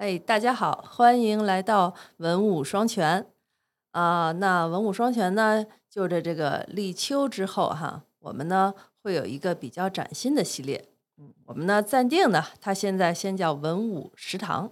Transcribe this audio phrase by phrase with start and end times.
[0.00, 3.26] 哎，大家好，欢迎来到文武双全
[3.90, 10.88] 啊、那文武双全呢，就着这个立秋之后哈，我们呢会有一个比较崭新的系列。
[11.18, 14.70] 嗯，我们呢暂定呢，它现在先叫文武食堂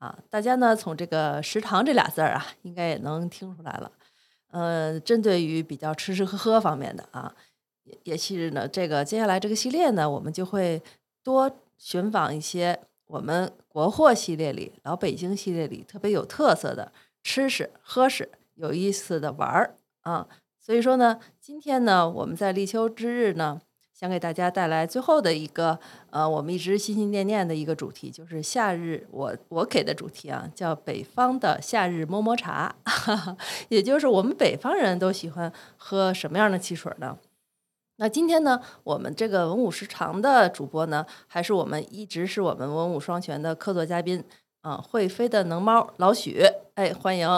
[0.00, 0.18] 啊。
[0.28, 3.90] 大家呢从这个食堂这俩字儿啊，应该也能听出来了。
[4.50, 7.34] 呃，针对于比较吃吃喝喝方面的啊，
[7.84, 10.82] 也也是呢，这个接下来这个系列呢，我们就会
[11.22, 12.78] 多寻访一些
[13.08, 20.28] 我们国货系列里、老北京系列里特别有特色的吃食、喝食，有意思的玩儿啊。
[20.58, 23.60] 所以说呢，今天呢，我们在立秋之日呢，
[23.94, 25.78] 想给大家带来最后的一个
[26.10, 32.76] 呃，我们一直心心念念的一个主题，就是夏日我我给的主题啊，叫北方的夏日摸摸茶，
[33.70, 37.16] 也就是我们北方人都喜欢喝什么样的汽水呢？
[38.00, 44.22] 那今天呢，我们这个文武时长的主播呢，还是我们一直是我们文武双全的客座嘉宾
[44.62, 46.44] 啊，会飞的能猫老许，
[46.76, 47.28] 哎，欢迎。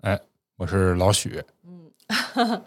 [0.00, 0.18] 哎，
[0.56, 1.90] 我是老许，嗯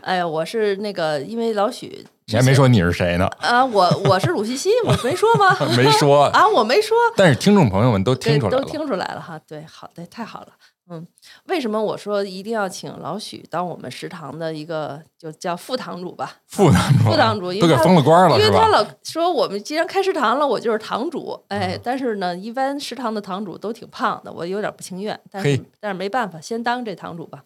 [0.00, 3.26] 哎呀，我是那个，因为老许你还没说你是谁呢？
[3.40, 5.54] 啊，我我是鲁西西，我没说吗？
[5.76, 9.38] 没说啊，我没说，但是听众朋友们都听出来了，都听出来了哈。
[9.46, 10.48] 对，好的，太好了。
[10.88, 11.04] 嗯，
[11.46, 16.36] 为什么我说一定要请老许当我们食堂的一个就叫副堂主吧？
[16.46, 17.96] 副堂主，副堂主因为都给他封
[18.28, 18.38] 了？
[18.38, 21.42] 因为他老说我们既然开食堂了，我就是堂主。
[21.48, 25.18] 嗯哎，但是呢，一般食堂的堂主都挺胖的，我有点不情愿。
[25.28, 27.42] 但是但是没办法，先当这堂主吧。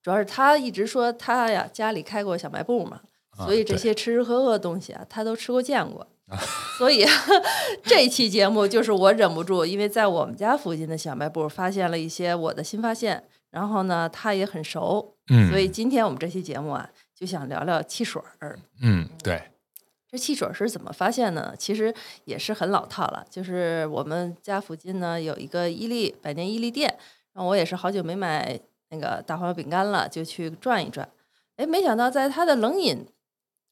[0.00, 3.00] 主要是他一直说他呀家里开过小卖部嘛，
[3.36, 6.06] 啊所以这些吃吃喝喝的东西啊，他都吃过见过。
[6.78, 7.04] 所以
[7.82, 18.58] 这期节目就是我忍不住，因为在我们家附近的小卖部发现了一些我的新发现，然后呢，他也很熟，嗯所以今天我们这期节目啊，就想聊聊汽水儿。
[18.80, 19.50] 嗯，对，
[20.10, 21.54] 这汽水是怎么发现呢？
[21.58, 26.96] 其实也是很老套了，就是我们家附近呢有一个伊利百年伊利店，
[27.34, 28.58] 然后我也是好久没买
[28.90, 31.08] 那个大黄油饼干了，就去转一转。
[31.56, 33.06] 哎，没想到在它的冷饮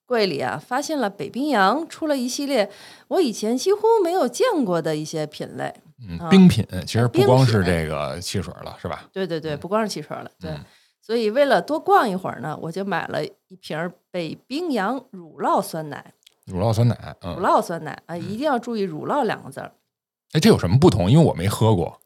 [0.09, 2.69] 柜里啊，发现了北冰洋出了一系列
[3.09, 5.75] 我以前几乎没有见过的一些品类。
[6.01, 9.09] 嗯，啊冰品其实不光是这个汽水了，是吧？
[9.13, 10.51] 对对对，不光是汽水了，对。
[10.51, 10.65] 嗯
[11.01, 16.13] 所以为了多逛一会儿呢，我就买了一瓶北冰洋乳酪酸奶。
[16.45, 19.73] 乳酪酸奶，乳嗯，酪酸奶啊，一定要注意“乳酪”两个字儿。
[20.33, 21.11] 哎，这有什么不同？
[21.11, 21.99] 因为我没喝过，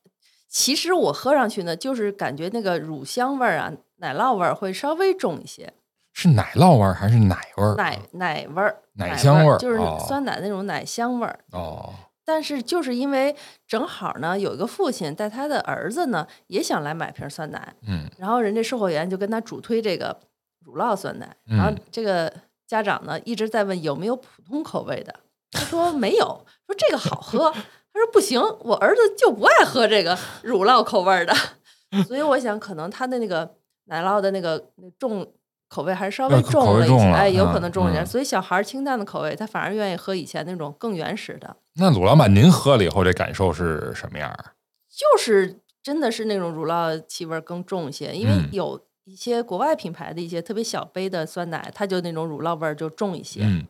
[0.49, 5.73] 其实我喝上去呢，就是感觉那个乳香味儿啊、奶酪味儿会稍微重一些，
[6.13, 7.75] 是奶酪味儿还是奶味儿？
[7.77, 11.39] 奶奶味儿、奶香味儿就是哦酸奶那种奶香味儿。
[11.53, 11.93] 哦，
[12.25, 13.35] 但是就是因为
[13.67, 20.17] 正好呢，有一个父亲带他的儿子呢，也想来买瓶酸奶，嗯然后人家售货员就跟他主推这个
[20.61, 22.33] 乳酪酸奶，然后嗯这个
[22.67, 25.15] 家长呢一直在问有没有普通口味的，
[25.51, 26.27] 他说没有，
[26.67, 27.51] 说这个好喝，
[27.93, 31.35] 他说不行，我儿子就不爱喝这个乳酪口味的，
[32.07, 33.55] 所以我想可能他的那个
[33.87, 35.27] 奶酪的那个那重
[35.73, 44.53] 口味还是稍微重了一些，味重了哎，有可嗯能重一点，嗯所以小孩儿清淡的口味，他反而愿意喝以前那种更原始的，那鲁老板，您喝了以后这感受是什么样儿？
[44.91, 53.41] 就是真的是那种乳酪气味儿更重一些，因为嗯有一些国外品牌的一些特别小杯的酸奶，它就那种乳酪味儿就重一些。
[53.43, 53.67] 嗯，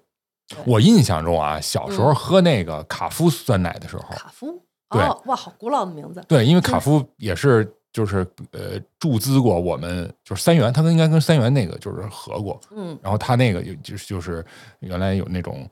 [0.67, 6.23] 我印象中啊，小时候嗯喝那个卡夫酸奶的时候，卡夫，对哦，哇，好古老的名字。
[6.29, 14.45] 对，因为卡夫也是就是呃注资过我们，就是三元，他跟应该跟三元那个就是合过，嗯，然后他那个有就是就是
[14.81, 15.69] 原来有那种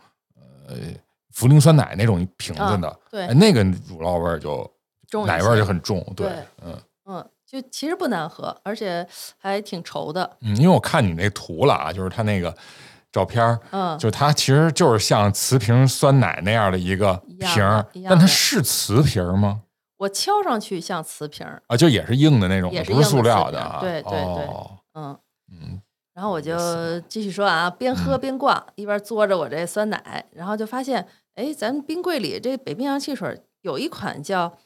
[0.69, 0.77] 呃
[1.35, 4.71] 茯苓酸奶那种瓶子的，啊对哎那个乳酪味儿就
[5.09, 9.07] 重奶味儿就很重，对，对嗯嗯，就其实不难喝，而且
[9.39, 10.37] 还挺稠的。
[10.43, 12.55] 嗯，因为我看你那图了啊，就是他那个
[13.11, 19.63] 照片儿，嗯，就它其实就是像瓷瓶酸奶那样的一个瓶儿但它是瓷瓶儿吗？
[20.01, 23.79] 我敲上去像瓷瓶儿，啊，就也是硬的那种，也是不是塑料的啊。
[23.79, 25.19] 儿对对对哦嗯。
[25.53, 34.59] 嗯然后我就继续说啊，边喝边逛，一边嘬着我这酸奶，然后就发现，哎，咱们冰柜里这北冰洋汽水有一款叫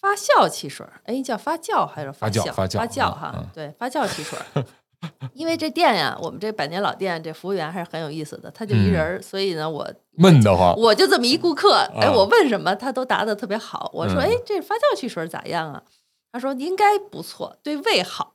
[0.00, 2.52] 发酵汽水，哎，叫发酵还是发酵酵？
[2.52, 4.38] 发酵嗯哈，嗯对，发酵汽水。
[5.32, 10.74] 因为这店呀，我们这百年老店，这服务员还是很有意思的，他就一嗯人儿，所以呢，我闷得慌。
[10.76, 13.90] 我就这么一顾客，哎，啊我问什么他都答得特别好。
[13.94, 15.82] 我说，嗯哎，这发酵汽水咋样啊？
[16.32, 18.34] 他说应该不错，对胃好，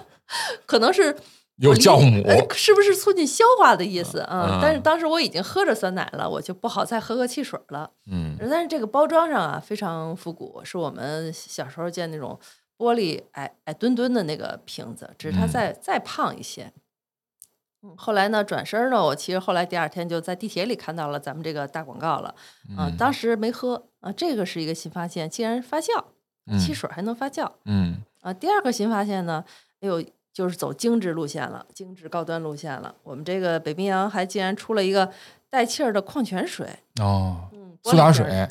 [0.66, 1.16] 可能是
[1.56, 4.46] 有酵母哎，是不是促进消化的意思啊？
[4.52, 7.90] 嗯但是当时我已经喝着酸奶了，我就不好再喝个汽水了。
[8.10, 12.38] 嗯但是这个包装上啊，非常复古，是我们小时候见那种
[12.78, 15.48] 玻璃矮矮墩墩的那个瓶子，只是它嗯。
[15.48, 16.72] 再、再胖一些。
[17.82, 22.28] 嗯，后来呢，转身呢，我其实后来第二天就在地铁里看到了咱们这个大广告了，
[22.76, 22.96] 啊、嗯。
[22.96, 26.04] 当时没喝，啊，这个是一个新发现，竟然发酵，
[26.46, 26.58] 嗯。
[26.58, 28.02] 汽水还能发酵嗯。
[28.22, 28.32] 啊。
[28.32, 29.44] 第二个新发现呢，
[29.80, 30.02] 哎呦，
[30.32, 32.94] 就是走精致路线了，精致高端路线了。
[33.02, 35.12] 我们这个北冰洋还竟然出了一个
[35.48, 36.68] 带气儿的矿泉水，
[37.00, 38.48] 哦，嗯，苏打水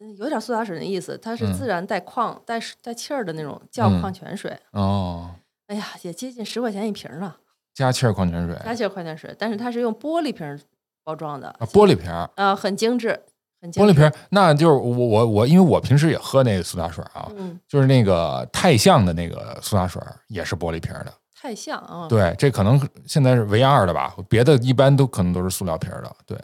[0.00, 4.56] 嗯，有点苏打水的意思，它是嗯自然带矿、带带气儿的那种叫嗯矿泉水。
[4.72, 5.30] 哦，
[5.66, 7.36] 哎呀，也接近十块钱一瓶儿了，
[7.74, 10.58] 加气儿矿泉水加气儿矿泉水，但是它是用玻璃瓶儿
[11.04, 12.30] 包装的，啊，玻璃瓶儿。
[12.36, 13.20] 啊、很精致，
[13.60, 13.88] 很精致。
[13.88, 21.12] 玻璃瓶儿，那就是我我我，因为我平时也喝那个苏打水啊，嗯，就是那个太象的那个苏打水也是玻璃瓶儿的。
[21.40, 22.06] 太像啊。
[22.08, 26.16] 对，这可能现在是唯二的吧，别的一般都可能都是塑料瓶儿的。
[26.26, 26.38] 对，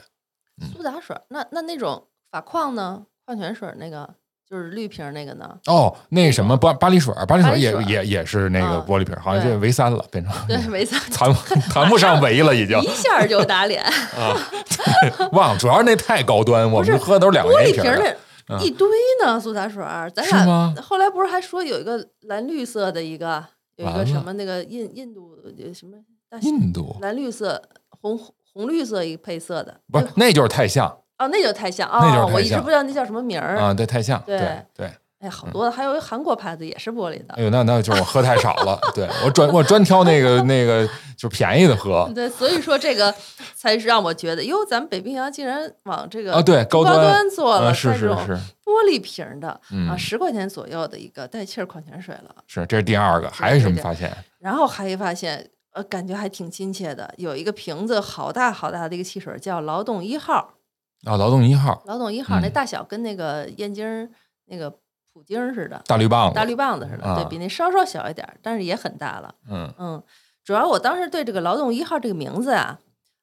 [0.72, 3.06] 苏打水，那那那种法矿呢？
[3.26, 4.08] 矿泉水那个
[4.48, 5.58] 就是绿瓶那个呢？
[5.66, 11.32] 哦，那什么巴巴黎水儿，巴黎水也也也是那个啊玻璃瓶儿，好像对这唯三了，变成对，维三，谈
[11.70, 13.82] 谈不上维了，已经 一下就打脸。
[13.82, 14.36] 啊，
[15.32, 18.02] 忘了，主要是那太高端，我们喝的都是两块玻钱一瓶儿的。
[18.02, 18.86] 璃瓶儿的嗯一堆
[19.24, 23.42] 呢，苏打水儿，咱俩后来不是还说有一个蓝绿色的一个，
[23.76, 25.96] 有一个什么那个印印度有什么
[26.28, 28.18] 大西印度蓝绿色红
[28.52, 33.56] 红绿色一个配色的，不是，那就是太象哦，那就太像那就是哦，我一直不知道那叫什么名儿。
[33.56, 34.90] 啊，对，太象，对对对。
[35.20, 37.42] 哎，好多的，还有一韩国牌子也是玻璃的哎。
[37.42, 43.14] 呦，那那就是我喝太少了，对我专我专挑那个那个就是便宜的喝对，所以说这个
[43.54, 48.36] 才是让我觉得，哟，咱们北冰洋竟然往这个啊，对，高端端做了，啊是是是
[48.66, 52.34] 玻璃瓶儿的啊，嗯十块钱左右的一个带气儿矿泉水了。
[52.46, 54.14] 是，这是第二个，还有什么发现？
[54.40, 60.50] 然后还一发现，呃，感觉还挺亲切的，有一个瓶子好大好大的一个汽水，叫劳动一号。
[61.04, 62.52] 啊，劳动一号劳动一号、那嗯。
[62.52, 64.08] 大小跟那个燕京儿
[64.46, 64.70] 那个
[65.12, 69.34] 普京儿似的，大绿棒子，大绿棒子似的，啊对比那稍稍小一点儿，但是也很大了。
[69.50, 69.72] 嗯。
[69.78, 70.02] 嗯，
[70.44, 72.78] 主要我当时对这个劳动一号这个名字啊，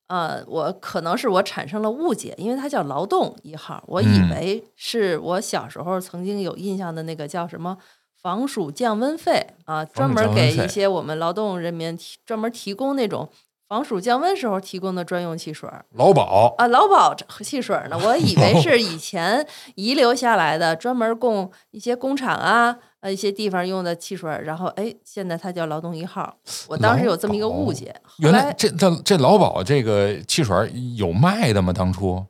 [0.07, 4.29] 呃，我可能是我产生了误解，因为它叫劳动一号，我以嗯。
[4.29, 7.77] 为是我小时候曾经有印象的那个叫什么
[8.21, 13.29] 防暑降温费啊，专门给一些我们劳动人民提专门提供那种
[13.71, 22.77] 防暑降温时候提供的专用汽水儿劳保啊，劳保汽水儿呢，我以为是以前遗留下来的，专门供一些工厂啊。
[22.99, 26.35] 呃，一些地方用的汽水儿，然后哎，现在它叫劳动一号，
[26.67, 27.95] 我当时有这么一个误解。
[28.03, 31.71] 后原来来，这这这劳保这个汽水有卖的吗？
[31.71, 32.25] 当初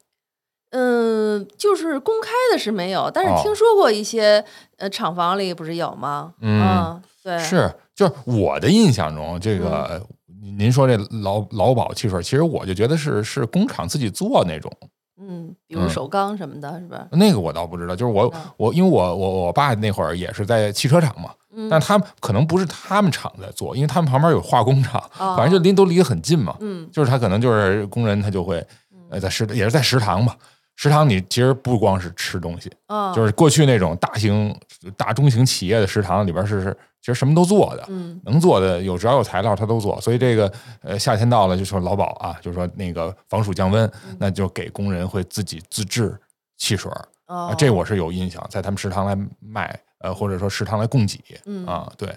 [0.70, 4.46] 嗯，就是公开的是没有，但哦是听说过一些、
[4.78, 6.36] 呃厂房里不是有吗？
[6.40, 10.08] 嗯对，是，就是我的印象中，这个嗯
[10.42, 14.72] 您说这劳劳保汽水，其实我就觉得是是工厂自己做那种，
[15.22, 17.08] 嗯，比如嗯首钢什么的，是吧？
[17.12, 17.96] 那个我倒不知道。
[17.96, 26.56] 就是我嗯我因为我我我爸那会儿也是在汽车厂嘛，嗯，但他们可能不是他们厂在做，因为他们旁边有化工厂，哦反正就离都离得很近嘛。
[26.60, 28.66] 嗯就是他可能就是工人，他就会
[29.10, 30.36] 呃在食也是在食堂嘛。
[30.78, 34.56] 食堂你其实不光是吃东西，哦，就是过去那种大型、
[34.98, 40.00] 大中型企业的食堂里边是是其实什么都做的，嗯能做的有只要有材料他都做。
[40.00, 40.52] 所以这个
[40.82, 46.16] 呃夏天到了就说劳保啊，就说那个防暑降温，嗯那就给工人会自己自制
[46.58, 52.16] 汽水儿啊，哦，这我是有印象，在他们食堂来卖，呃或者说食堂来供给嗯啊，对，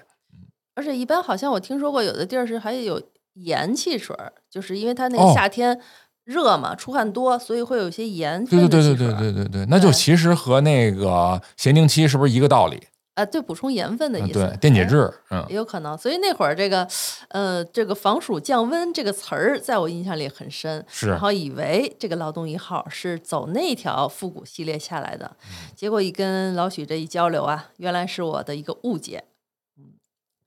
[0.75, 3.01] 而且一般好像我听说过，有的地儿是还有
[3.35, 5.81] 盐汽水儿，就是因为它那哦个夏天
[6.25, 8.97] 热嘛，出汗多，所以会有一些盐对分对对。
[8.97, 12.83] 对对对对，那就其实和那个咸宁七是不是一个道理？
[13.14, 14.40] 啊，对，补充盐分的意思。
[14.40, 15.44] 嗯对，电解哎质，嗯。
[15.49, 16.87] 也有可能，所以那会儿这个，
[17.28, 25.71] 呃，这个防暑降温这个词儿，在我印象里很深，是然后以为这个劳动一号是走那条复古系列下来的，嗯。
[25.76, 29.25] 结果一跟老许这一交流啊，原来是我的一个误解，
[29.78, 29.85] 嗯，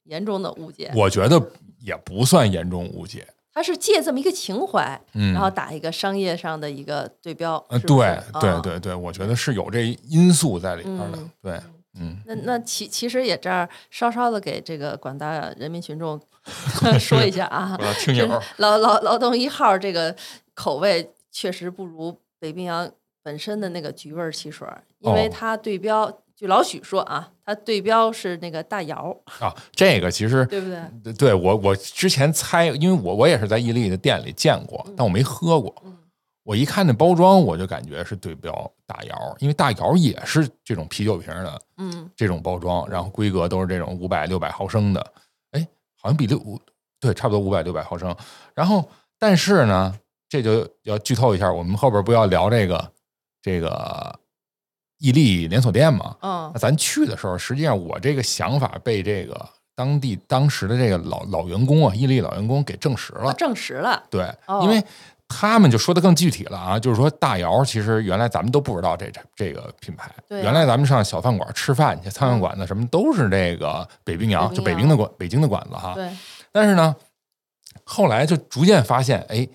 [0.04, 0.92] 严重的误解。
[0.94, 1.42] 我觉得
[1.80, 7.88] 也不算严重误解，他是借这么一个情怀，嗯，然后打一个商业上的一个对标，呃，是是？
[7.88, 8.60] 对对啊。
[8.62, 11.62] 对对，我觉得是有这因素在里边的嗯，对，
[12.00, 16.20] 嗯，那那其其实也这儿稍稍的给这个广大人民群众
[17.00, 20.16] 说一下啊我，要听友这劳劳劳动一号这个
[20.54, 22.90] 口味确实不如北冰洋
[23.24, 24.68] 本身的那个橘味汽水，
[25.00, 30.70] 因为哦它对标，据老许说啊，它对标是那个大窑，啊，这个其实 对不
[31.04, 31.14] 对？
[31.14, 35.76] 对我我之前猜，因为我我也是在伊利的店里见过，但我没喝过。
[35.86, 35.98] 嗯
[36.48, 45.06] 我一看那包装，我就感觉是对标大窑，因为大窑也是这种啤酒瓶的嗯这种包装，然后规格都是这种五百六百毫升的，
[45.52, 45.68] 哎，
[46.02, 46.58] 好像比六五
[47.02, 48.16] 对差不多五百六百毫升。
[48.56, 48.90] 然后
[49.20, 49.94] 但是呢，
[50.30, 52.92] 这就要剧透一下，我们后边不要聊这个
[53.42, 54.18] 这个
[55.00, 56.16] 伊利连锁店嘛？
[56.22, 63.34] 嗯那咱去的时候，实际上我这个想法被这个当地当时的这个老老员工啊，伊利老员工给证实了。
[63.34, 64.82] 证实了，对，哦因为
[65.28, 75.94] 他们就说的更具体了啊，就是说大窑其实原来咱们都不知道这这个品牌，原来咱们上小饭馆吃饭去，餐馆馆子什么都是这个北冰洋，就北洋京的馆北京的馆子哈。
[75.94, 76.10] 对，
[76.52, 76.96] 但是呢，
[77.84, 79.48] 后来就逐渐发现，哎，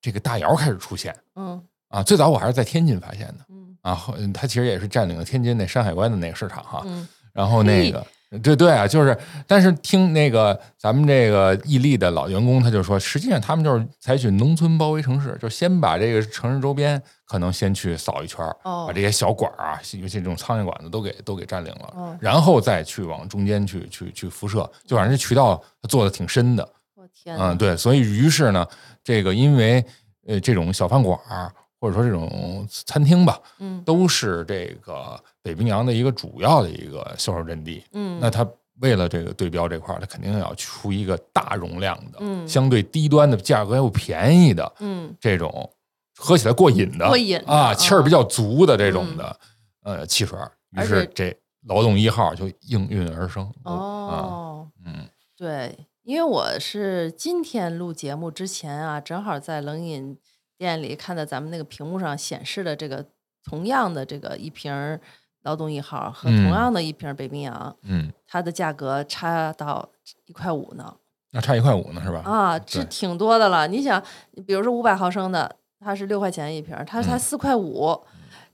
[0.00, 1.14] 这个大窑开始出现。
[1.34, 1.60] 嗯。
[1.88, 2.02] 啊。
[2.02, 3.44] 最早我还是在天津发现的。
[3.48, 3.76] 嗯。
[3.82, 6.82] 啊，后它其实也是占领了天津那山海关的那个市场哈。
[6.84, 7.06] 嗯。
[7.32, 8.04] 然后那个，
[8.42, 9.16] 对对啊，就是，
[9.46, 18.44] 但是听那个咱们这个伊利的老员工，他就说，实际上他们就是采取农村包围城市，就先把这个城市周边可能先去扫一圈
[18.86, 28.66] 把这些小馆儿啊，尤其这种苍蝇馆子都给都给占领了，哦然后再去往中间去去去辐射，就反正这渠道做的挺深的，我天，嗯，对，所以于是呢，
[29.02, 29.82] 这个因为
[30.26, 37.84] 呃这种小饭馆儿或者说这种餐厅吧，嗯都是这个北冰洋的一个主要的一个销售阵地。
[37.92, 38.46] 嗯，那它
[38.80, 45.70] 为了这个对标这块儿，它肯定要出一个大容量的，嗯相对低端的，价格又便宜的嗯这种
[46.16, 49.40] 喝起来过瘾的，过瘾啊，嗯气儿比较足的这种的、
[49.82, 50.38] 呃汽水。
[50.72, 51.34] 于是这
[51.66, 53.44] 劳动一号就应运而生。
[53.62, 60.18] 啊，哦，嗯对，因为我是今天录节目之前啊，正好在冷饮
[60.58, 63.04] 店里看到咱们那个屏幕上显示的这个
[63.44, 65.00] 同样的这个一瓶儿
[65.44, 69.88] 劳动一号和嗯同样的一瓶儿北冰洋，嗯，它的价格差到
[70.26, 70.94] 一块五呢。
[71.30, 72.22] 那差一块五呢，是吧？
[72.24, 73.68] 啊，这挺多的了。
[73.68, 74.02] 你想，
[74.46, 77.98] 比如说五百毫升的，它是六块钱一瓶儿，它才嗯四块五，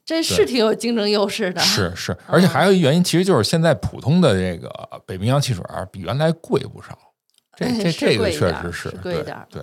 [0.04, 1.60] 这是挺有竞争优势的。
[1.60, 4.68] 是是，而且还有一原因，其实就是现在普通的这个
[5.06, 6.98] 北冰洋汽水儿比原来贵不少。
[7.56, 9.62] 这这这个确实是是贵一点儿对，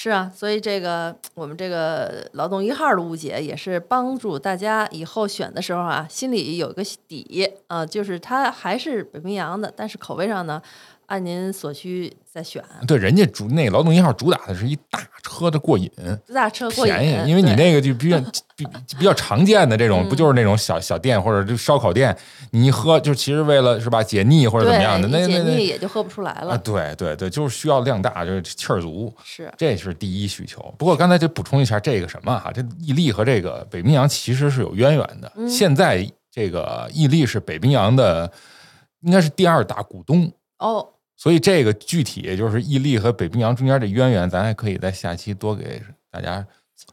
[0.00, 10.62] 是啊，所以这个我们这个劳动一号的误解，也是帮助大家以后选的时候啊，心里有个底啊、就是它还是北冰洋的，但是口味上呢，
[11.08, 12.62] 按您所需再选。
[12.86, 15.90] 对，人家主那个劳动一号主打的是一大车的过瘾，
[16.26, 18.20] 自大车过瘾，便宜，因为你那个就比较
[18.54, 18.66] 比
[18.98, 22.14] 比较常见的这种，嗯不就是那种小小店或者就烧烤店，
[22.50, 26.52] 你一喝就其实为了是吧解腻或者怎么样的，那，解腻也就喝不出来了。
[26.52, 30.62] 啊，对对对，就是需要量大，就是气儿足，是，这是第一需求。
[30.76, 35.32] 不过刚才就补充一下，这个什么哈，这伊利和这个北冰洋其实是有渊源的。
[35.36, 38.30] 嗯现在这个伊利是北冰洋的，
[39.00, 40.30] 应该是第二大股东。
[40.58, 40.86] 哦，
[41.18, 45.82] 所以这个具体也就是伊利和北冰洋中间的渊源，咱还可以在下期多给
[46.12, 46.46] 大家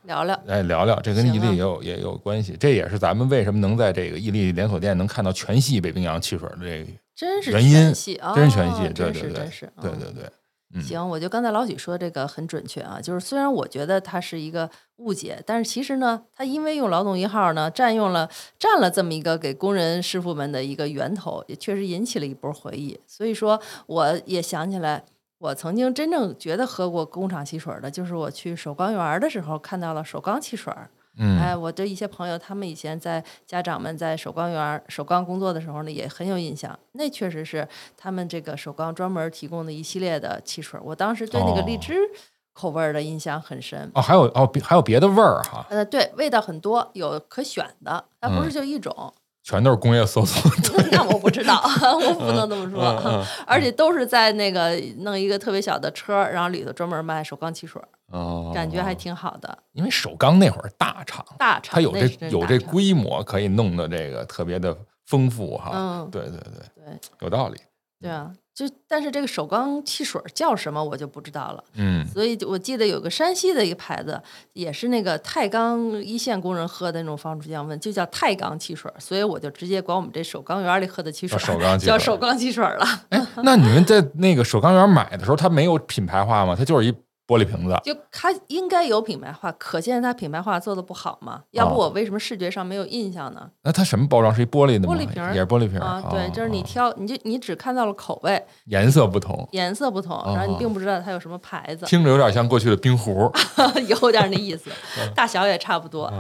[0.04, 0.42] 聊聊。
[0.46, 2.58] 来聊聊，这跟伊利也有也有关系。
[2.60, 10.32] 这也是咱们为什么能在这个伊利连锁店能看到全系北冰洋汽水的这个真是原因全系，哦、真是全系，对对对，对对对，嗯
[10.82, 18.30] 行，我就刚才老许说这个很准确啊，就是虽然我觉得它是一个误解，但是其实呢，它因为用劳动一号呢，占用了
[18.60, 23.00] 占了这么一个给工人师傅们的一个源头，也确实引起了一波回忆。
[23.08, 25.04] 所以说，我也想起来，
[25.38, 30.90] 我曾经真正觉得喝过工厂汽水的，就是我去首钢园的时候看到了首钢汽水儿。
[31.18, 36.78] 嗯，哎，我的一些朋友，他们以前在家长们在首钢园、首钢工作的时候呢，也很有印象。
[36.94, 40.80] 那确实是他们这个首钢专门提供的一系列的汽水。
[40.84, 41.96] 我当时对那个荔哦枝
[42.54, 43.92] 口味儿的印象很深。
[43.94, 49.14] 哦，还有哦，还有别的味儿哈，呃，对，味道很多，有可选的，它不是嗯就一种。
[49.46, 50.50] 全都是工业色素。
[50.92, 51.62] 那我不知道，
[52.02, 52.82] 我不能这么说。
[52.84, 57.80] 嗯嗯 而且都是在那个弄一个特别小的车，然后里头专门卖首钢汽水，
[58.12, 59.56] 哦，感觉还挺好的。
[59.74, 64.76] 因为首钢那会儿大厂，大厂它有这有这规模，可以弄的这个特别的
[65.06, 65.70] 丰富哈。
[65.76, 67.58] 嗯对对对，对有道理。
[68.02, 71.64] 对啊，就但是这个首钢汽水叫什么我就不知道了。
[71.74, 74.20] 嗯，所以我记得有个山西的一个牌子，
[74.54, 82.86] 也是那个太钢一线工人喝的那种防暑降温，就叫太钢汽水，所以我就直接管我们这首钢园里喝的汽水叫 首钢汽水叫首钢汽水了。
[83.10, 86.56] 哎，那你们在那个首钢园买的时候，它没有品牌化吗？
[86.58, 86.94] 它就是一
[87.28, 87.76] 玻璃瓶子。
[87.84, 91.42] 就它应该有品牌化，可见它品牌化做的不好嘛？
[91.52, 93.50] 要不哦我为什么视觉上没有印象呢？
[93.64, 94.34] 那它什么包装？
[94.34, 94.96] 是一玻璃的吗？
[94.96, 103.32] 玻璃瓶儿也是玻璃瓶儿啊，对，就是你哦挑，你就你只看到了口味、颜色不同，颜色不同，然后你哦并不知道它有什么牌子，听着有点像过去的冰壶。
[103.88, 104.70] 有点那意思，
[105.16, 106.12] 大小也差不多。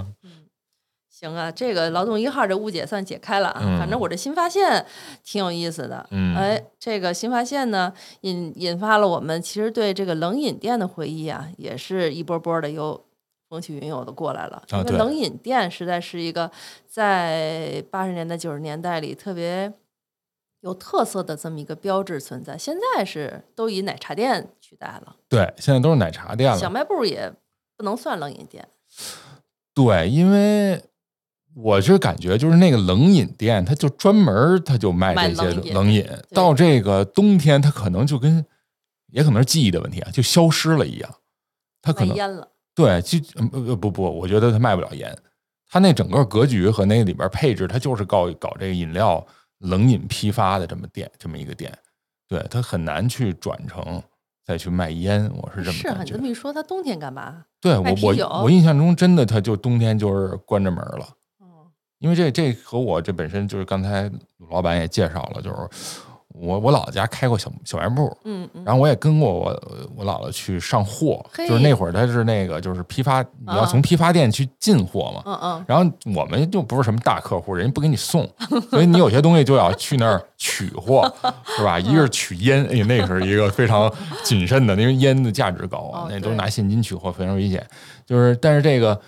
[1.27, 3.61] 行啊，这个劳动一号这误解算解开了啊。
[3.63, 4.85] 嗯反正我这新发现
[5.23, 6.05] 挺有意思的。
[6.11, 13.05] 嗯哎，这个新发现呢，引引发了我们其实对这个冷饮店的回忆啊，也是一波波的又
[13.49, 14.63] 风起云涌的过来了。
[14.71, 16.51] 因为冷饮店实在是一个
[16.87, 19.73] 在八十年代、九十年代里特别。
[20.61, 26.57] 有特色的这么一个标志存在，现在是都以奶茶店取代了，对，现在都是奶茶店了。
[26.57, 27.31] 小卖部也
[27.77, 28.67] 不能算冷饮店。
[29.75, 30.81] 对，因为
[31.55, 36.05] 我是感觉就是那个冷饮店，它就专门儿它就卖卖这些冷饮。
[36.31, 38.45] 到这个冬天，它可能就跟
[39.07, 41.09] 也可能是记忆的问题啊，就消失了一样。
[41.81, 42.49] 它可能烟了。
[42.75, 45.17] 对，就呃呃不不，我觉得它卖不了烟。
[45.69, 49.25] 它那整个格局和那里边配置，它就是搞搞这个饮料
[49.59, 51.71] 冷饮批发的这么店，这么一个店。
[52.27, 54.03] 对，它很难去转成
[54.45, 56.17] 再去卖烟，我是这么是啊，你这。
[56.17, 57.45] 么一说，他冬天干嘛？
[57.61, 61.07] 对我我我印象中真的，他就冬天就是关着门了。
[62.05, 64.03] 哦，因为这这和我这本身就是刚才
[64.37, 65.55] 鲁老板也介绍了，就是
[66.37, 69.45] 我我姥姥家开过小小卖部，嗯嗯，然后我也跟过我
[69.95, 75.23] 我姥姥去上货，就是那会儿他是那个就是批发，你要啊从批发店去进货嘛。
[75.25, 78.29] 嗯嗯，然后我们就不是什么大客户，人家不给你送，
[78.69, 81.09] 所以你有些东西就要去那儿取货，
[81.55, 81.79] 是吧？
[81.79, 83.89] 一个是取烟，哎，那个是一个非常
[84.23, 87.65] 谨慎的，因为烟的价值高那都是拿现金取货，非常危险。
[88.05, 88.99] 就是，但是这个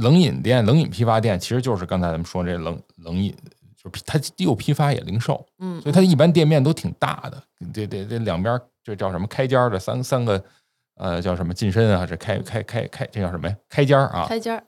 [0.00, 3.34] 冷饮店、冷饮批发店，其实就是刚才咱们说这冷冷饮，
[3.76, 7.42] 就是它又批发也零售，嗯所以它一般店面都挺大的，
[7.72, 10.42] 这这这两边这叫什么开间儿的三三个，
[10.96, 12.04] 呃，叫什么进深啊？
[12.06, 13.56] 这开开开开，这叫什么呀？
[13.68, 14.62] 开间儿啊，开间儿，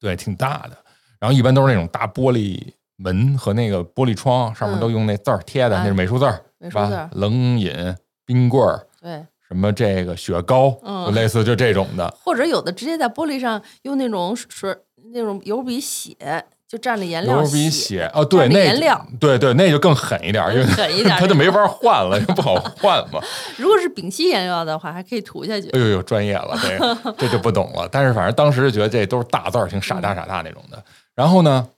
[0.00, 0.76] 对，挺大的。
[1.20, 2.60] 然后一般都是那种大玻璃
[2.96, 7.10] 门和那个玻璃窗，上面嗯都用那字儿贴的，那哎是美术字儿，是吧美术字儿？
[7.12, 9.24] 冷饮、冰棍儿，对，
[9.54, 12.12] 什么这个雪糕，嗯就类似就这种的。
[12.24, 14.76] 或者有的直接在玻璃上用那种水
[15.12, 23.20] 那种油笔写，就蘸着颜料油笔写写哦，对，那颜料，对对，那就更狠一点儿，因为更狠一点儿 它就没法换了，就不好换嘛。
[23.56, 25.78] 如果是丙烯颜料的话，还可以涂下去哎。
[25.78, 27.88] 呦呦，专业了，这个这就不懂了。
[27.92, 30.82] 但是反正当时就觉得这都是大字儿，挺傻大傻大那种的。
[31.14, 31.68] 然后呢，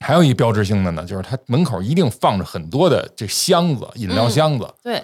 [0.00, 4.68] 还有一标志性的呢，就是它门口一定放着很多的这箱子，饮料嗯箱子。
[4.82, 5.00] 对，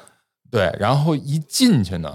[0.51, 2.13] 对，然后一进去呢，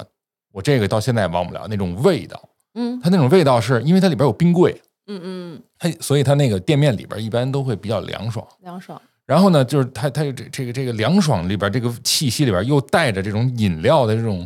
[0.52, 2.50] 我这个到现在也忘不了那种味道。
[2.78, 8.46] 嗯它那种味道是因为它里边有冰柜，嗯嗯，它所以它那个店面里边一般都会比较凉爽。
[8.60, 9.02] 凉爽。
[9.26, 14.46] 然后呢，就是它它这这个这个凉爽里边这个气息里边又带着这种饮料的这种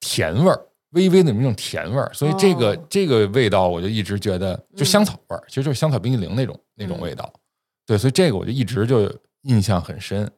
[0.00, 0.58] 甜味儿，
[0.92, 7.30] 微微的那种甜味儿，所以这个、哦这个味道我就一直觉得就嗯香草味儿，其实就是香草冰淇淋那种那种味道。
[7.86, 10.30] 对，所以这个我就一直就印象很深。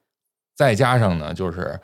[0.57, 1.81] 再加上呢，就是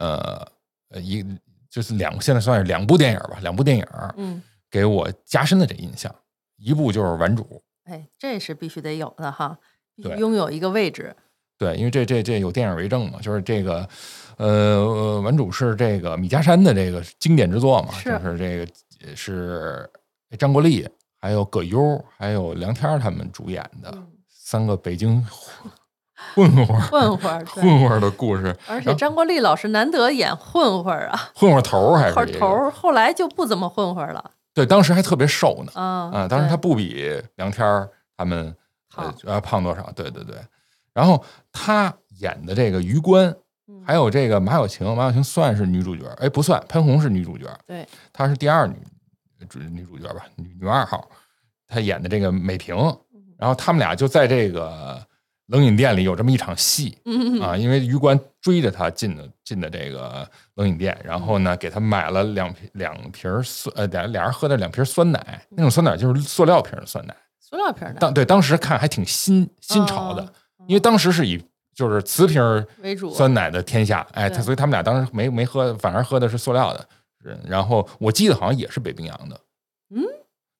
[0.00, 0.46] 呃
[0.90, 1.24] 呃一
[1.70, 3.86] 就是两现在算是两部电影吧，两部电影
[4.16, 6.12] 嗯，给我加深了这印象。
[6.56, 7.42] 一部就是《顽主》，
[7.90, 9.58] 哎，这是必须得有的哈，
[9.96, 11.16] 拥有一个位置。
[11.56, 13.88] 对，因为这这这有电影为证嘛，就是这个，
[14.36, 18.72] 呃，呃顽主是这个米家山的这个经典之作嘛，是就是这个
[19.06, 19.90] 呃是
[20.38, 25.24] 张国立，还有葛优，还有梁天儿他们主演的嗯三个北京
[26.34, 26.80] 混混儿。
[26.82, 31.08] 混混儿，混混儿的故事，而且张国立老师难得演混混儿。
[31.08, 34.30] 啊，混混头儿还是一个后头儿后来就不怎么混混了。
[34.52, 38.54] 对，当时还特别瘦呢，啊啊，当时他不比梁天儿他们
[39.24, 40.36] 呃胖多少，对对对，
[40.92, 43.26] 然后他演的这个余官。
[43.26, 43.36] 嗯。
[43.86, 48.76] 还有这个马小晴，马小晴算是女主角，哎，不算，潘虹是女主角，对，她是第二女
[49.48, 51.08] 主女主角吧，女女二号，
[51.66, 52.76] 她演的这个美萍，
[53.14, 53.22] 嗯。
[53.38, 55.00] 然后他们俩就在这个
[55.50, 57.40] 冷饮店里有这么一场戏嗯。
[57.40, 68.00] 啊，因为余官追着他进的进的这个冷饮店，然后呢给他买了两瓶两瓶酸，呃俩俩人喝的两瓶酸奶，那种酸奶就是塑料瓶的酸奶，塑料瓶儿的。
[68.00, 71.42] 当对当时看还挺新新潮的，哦因为当时是以
[71.74, 73.12] 就是瓷瓶儿为主。
[73.12, 76.86] 酸奶的天下，哎，他所以他们俩当时没没喝，反而喝的是塑料的。
[77.46, 79.40] 然后我记得好像也是北冰洋的，
[79.94, 80.02] 嗯，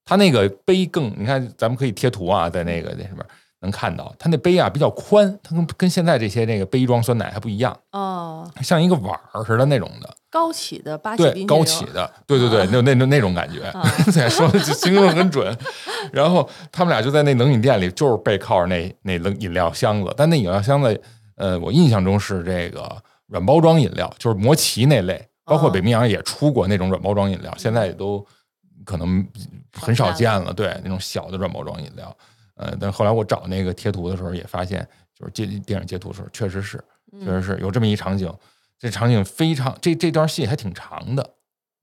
[0.05, 3.25] 他那个杯更，你看咱们可以贴图啊，在那个那上面
[3.61, 13.71] 能看到，它那杯啊比较宽，它跟跟现在这些那个杯装酸奶还不一样，哦，像一个碗儿似的那种的，高起的巴西对，高起的，对对对，那那那那种感觉，
[14.31, 15.57] 说的就形容得很准。
[16.13, 21.01] 然后他们俩就在那冷饮店里，就是背靠着那那冷饮料箱子，但那饮料箱子，
[21.37, 22.91] 呃，我印象中是这个
[23.27, 28.27] 软包装饮料，就是摩奇那类，包括哦北冰洋也出过那种软包装饮料，现在也都
[28.87, 29.23] 可能
[29.79, 32.17] 很少见了，对，那种小的软包装饮料。
[32.61, 34.87] 呃，但后来我找那个贴图的时候，也发现，
[35.19, 36.79] 就是截电影截图的时候，确实是，
[37.19, 38.31] 确实是有这么一场景，
[38.79, 41.31] 这场景非常，这这段戏还挺长的，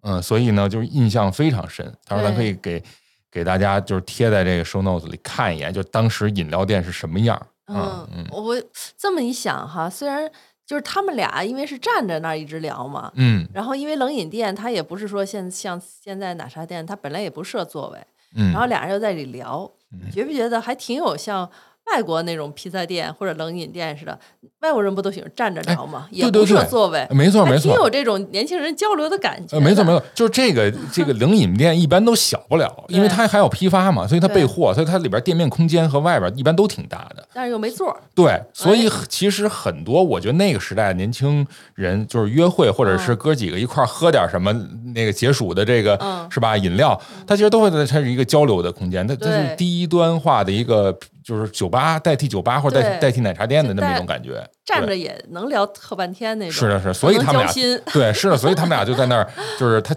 [0.03, 1.83] 嗯，所以呢，就是印象非常深。
[2.07, 2.83] 到时候咱可以给
[3.31, 7.47] 给大家就是贴在这个 show notes 里看一眼，就当时饮料店是什么样。
[7.67, 8.55] 嗯嗯我
[8.95, 10.31] 这么一想哈，虽然
[10.65, 17.99] 就是他们俩因为是站在那儿一直聊嘛，嗯然后因为冷饮店它也不是说现像现在奶茶店，它本来也不设座位，
[18.35, 19.76] 嗯，然后俩人又在里聊，嗯
[20.11, 21.49] 觉不觉得还挺有像
[21.91, 24.17] 外国那种披萨店或者冷饮店似的，
[24.61, 26.07] 外国人不都喜欢站着聊吗？
[26.11, 29.59] 也哎对对不设座位，没错没错还挺有这种年轻人交流的感觉。
[29.59, 37.27] 没错没错，就是这个这个冷饮店一般都小不了，因为它还有批发嘛，所以它备货，所以它里边店面空间和外边一般都挺大的。
[37.33, 37.97] 但是又没座儿。
[38.13, 41.45] 对，所以哎其实很多，我觉得那个时代的年轻
[41.75, 44.51] 人就是约会，或者是哥几个一块儿喝点什么
[44.93, 54.41] 那个解暑的这个、嗯是吧饮料，它其实都会在它是一个交流的空间，它它是低端化的一个就是酒吧代替酒吧或者代替代替奶茶店的那么一种感觉。
[54.63, 56.53] 站着也能聊特半天那种。
[56.53, 57.53] 是的，是的，所以他们俩
[57.91, 59.93] 对是的，所以他们俩就在那儿， 就是他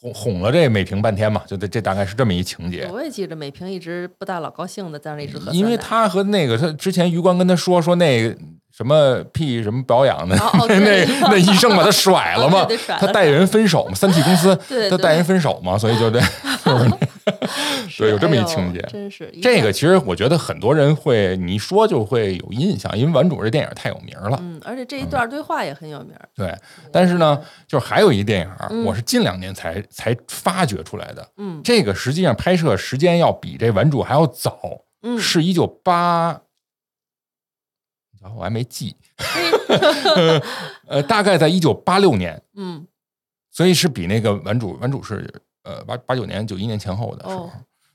[0.00, 2.88] 哄哄了这美萍半天嘛，就这这大概是这么一情节。
[2.92, 8.36] 我也记着美萍一直不大老高兴的在那一直喝，因为他和那个他之前余光跟他说说那个
[8.82, 10.36] 什么屁什么保养的，
[10.68, 12.66] 那那医生把他甩了嘛
[12.98, 14.58] 他带人分手嘛，三 T 公司
[14.90, 16.20] 他带人分手嘛，所以就这，
[17.96, 18.80] 对有这么一情节。
[18.90, 24.36] 真是这个其实我觉得很多人会你一说就会有印象，因为《顽主》这电影太有名了。
[24.42, 26.28] 嗯，而且这一段对话也很有名儿。
[26.34, 26.52] 对，
[26.90, 28.84] 但是呢，就是还有一电影，嗯。
[28.84, 31.24] 我是近两年才才发掘出来的。
[31.36, 31.60] 嗯。
[31.62, 34.58] 这个实际上拍摄时间要比这《顽主》还要早，
[35.02, 36.40] 嗯，是一九八，
[38.36, 38.96] 我还没记，
[40.86, 42.86] 呃，大概在一九八六年，嗯
[43.50, 45.30] 所以是比那个《顽主》《顽主》是
[45.64, 47.44] 呃八八九年九一年前后的时候。
[47.44, 47.50] 哦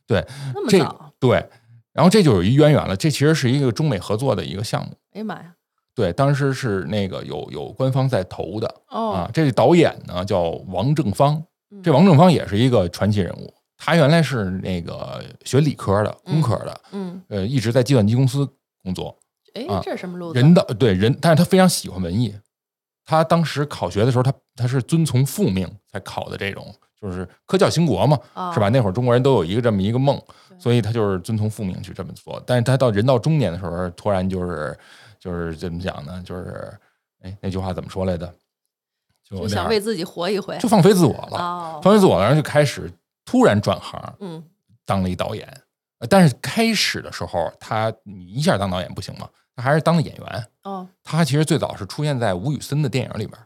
[0.07, 0.25] 对，
[0.69, 1.45] 这那么早，对，
[1.91, 2.95] 然后这就有一渊源了。
[2.95, 4.93] 这其实是一个中美合作的一个项目。
[5.11, 5.53] 哎呀妈呀，
[5.93, 13.53] 对，当时是那个有有官方在投的啊哦，，这导演呢叫王正芳，嗯这王正芳也是一个传奇人物。
[13.75, 18.47] 他原来是那个学理科的，工科的，嗯，呃，一直在计算机公司
[18.81, 19.13] 工作。
[19.53, 20.39] 哎啊，这是什么路子？
[20.39, 22.35] 人的对人，但是他非常喜欢文艺。
[23.05, 28.67] 他当时考学的时候，他他是遵从父命才考的这种，就是科教兴国嘛，啊是吧？
[28.69, 30.21] 那会儿中国人都有一个这么一个梦，
[30.59, 32.41] 所以他就是遵从父命去这么做。
[32.45, 34.77] 但是他到人到中年的时候，突然就是
[35.19, 36.21] 就是怎么讲呢？
[36.25, 36.69] 就是
[37.21, 38.31] 哎，那句话怎么说来着？
[39.23, 40.57] 就就想为自己活一回。
[40.57, 42.91] 就放飞自我了，哦，放飞自我了，然后就开始
[43.23, 44.43] 突然转行嗯
[44.85, 45.61] 当了一导演。
[45.99, 50.47] 呃但是开始的时候，他你一下当导演不行吗，他还是当了演员。
[50.63, 53.37] 哦，他其实最早是出现在吴宇森的电影里边。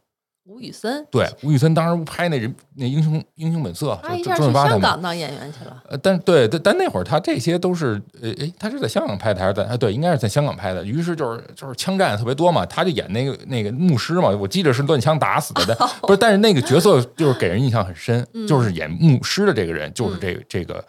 [0.44, 4.72] 吴宇森，对，吴宇森当时拍那人那英雄英雄本色，就周润他一下去发他们。
[4.72, 5.82] 香港当演员去了。
[5.88, 9.64] 呃，但对，但但那会儿他这些都是，呃，诶，他是在香港拍的还是在？
[9.64, 10.84] 啊，对，应该是在香港拍的。
[10.84, 20.84] 于是就是就是枪战特别多嘛，他就演那个那个牧师嘛，我记得是乱枪打死的，但不是，但是那个角色就是给人印象很深，嗯就是演牧师的这个人，就是这个、这个，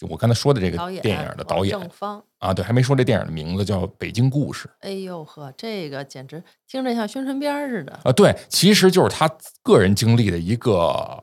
[0.00, 4.66] 就我刚才说的这个电影的导演王正方，啊，对，还没说这电影的名字叫《北京故事》。
[4.80, 7.92] 哎呦呵，这个简直听着像宣传片似的。
[8.02, 9.30] 啊，对，其实就是他
[9.62, 11.22] 个人经历的一个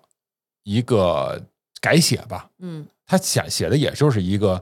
[0.61, 1.41] 一个
[1.81, 2.47] 改写吧。
[2.59, 4.61] 嗯他写写的也就是一个，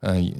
[0.00, 0.32] 嗯、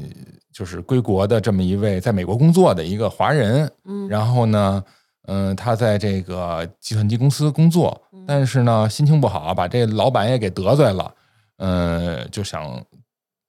[0.52, 3.68] 就是归国的这么一位在美国工作的一个华人。
[3.86, 4.84] 嗯，然后呢，
[5.26, 11.12] 嗯、他在这个计算机公司工作，嗯但是呢，心情不好，把这老板也给得罪了，
[11.56, 12.84] 嗯、就想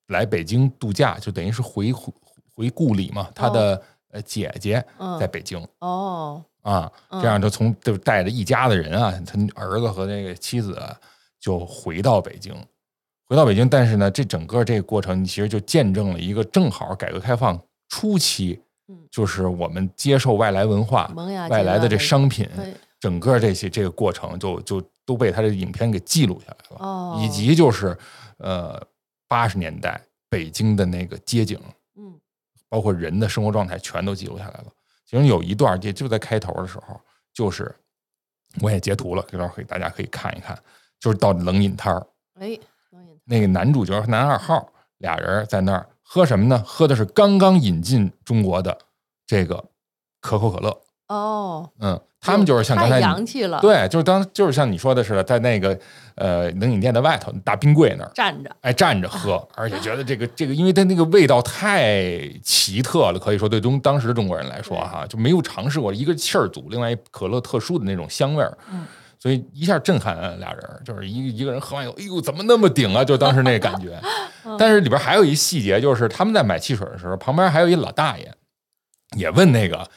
[0.07, 2.13] 来北京度假，就等于是回回
[2.55, 3.29] 回故里嘛。
[3.33, 5.65] 他的呃姐姐嗯在北京。
[5.79, 10.95] 哦，啊，嗯这样就从就带着一家子人啊，他儿子和那个妻子啊
[11.39, 12.53] 就回到北京，
[13.25, 13.67] 回到北京。
[13.69, 21.11] 但是呢，这整个这个过程，其实就见证了一个正好改革开放初期嗯，就是我们接受外来文化、
[21.49, 22.49] 外来的这商品，
[22.99, 27.97] 整个这些这个过程就就都被他的影片给记录下来了，哦，以及就是
[28.37, 28.81] 呃
[29.27, 31.59] 八十年代北京的那个街景，
[31.97, 32.19] 嗯
[32.69, 34.65] 包括人的生活状态全都记录下来了。
[35.05, 36.99] 其中有一段也就在开头的时候，
[37.33, 37.73] 就是
[38.61, 40.57] 我也截图了，这段可以大家可以看一看，
[40.99, 42.05] 就是到冷饮摊儿，
[42.39, 42.57] 哎，
[42.91, 46.61] 冷饮那个男主角和男二号俩人在那儿喝什么呢？
[46.65, 48.77] 喝的是刚刚引进中国的
[49.25, 49.63] 这个
[50.19, 50.81] 可口可乐。
[51.07, 55.79] 哦，嗯，他们就是像刚才洋气了，，对，就是当就是像你说的似的，在那个
[56.17, 68.85] 呃冷饮店的外头大冰柜那儿，站着，哎，站着喝， 而且觉得这个这个，因为它那个味道太奇特了，可以说对中当时的中国人来说哈，就没有尝试过一个气儿组，另外一可乐特殊的那种香味儿，嗯，
[69.19, 73.03] 所以一下震撼了俩人儿，就是一一个人喝完以后，哎呦，怎么那么顶啊？
[73.03, 73.99] 就当时那感觉。
[74.57, 78.33] 但是里边还有一细节，就是他们在买汽水的时候，旁边还有一老大爷，
[79.17, 79.87] 也问那个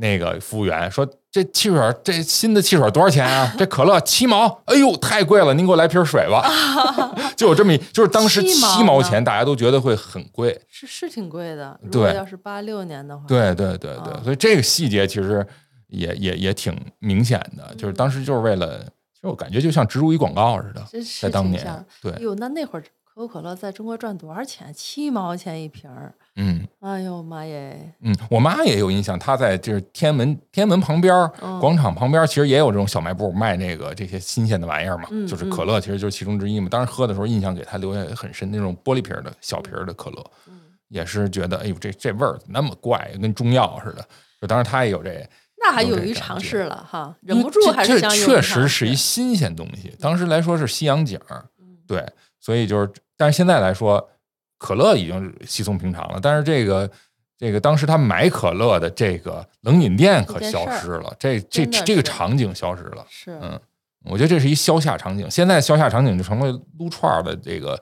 [0.00, 3.52] 那个服务员说：“这汽水这新的汽水多少钱啊？
[3.58, 6.42] 这可乐七毛，哎呦，太贵了，您给我来瓶水吧。”
[7.36, 10.58] 就有这么一，就是当时七毛钱，大家都觉得会很贵。
[10.68, 11.78] 是是挺贵的。
[11.82, 15.46] 如对果要是八六年的话，，对对对对，啊所以这个细节其实
[15.88, 18.78] 也也也挺明显的，就是当时就是为了，
[19.14, 20.82] 其实我感觉就像植入一广告似的，
[21.20, 22.84] 在当年，对哎呦，那那会儿
[23.20, 24.72] 可可口可乐在中国赚多少钱？
[24.74, 26.14] 七毛钱一瓶儿。
[26.36, 27.92] 嗯哎呦妈耶！
[28.00, 36.68] 嗯，我妈也有印象，她在就是天安门天安门旁边儿嗯广场旁边儿，其实也有这种小卖部卖那个这些新鲜的玩意儿嘛，嗯就是可乐，其实就是其中之一嘛。
[36.70, 44.04] 当时喝的时候，印象给她留下很深，那种玻璃瓶儿的小瓶儿的可乐，嗯也是觉得哎呦这这味儿那么怪，跟中药似的。
[44.40, 45.28] 就当时她也有这，
[45.62, 49.94] 那还勇于尝试了哈，忍不住还是想这确实是一新鲜东西。
[50.00, 52.04] 当时来说是西洋景儿，嗯对，
[52.40, 54.08] 所以就是，但是现在来说，
[54.56, 56.18] 可乐已经稀松平常了。
[56.22, 56.90] 但是这个
[57.36, 63.06] 这个当时他买可乐的这个冷饮店可消失了，这这这个场景消失了。
[63.10, 63.60] 是嗯，
[64.06, 65.30] 我觉得这是一消夏场景。
[65.30, 67.78] 现在消夏场景就成了撸串儿的这个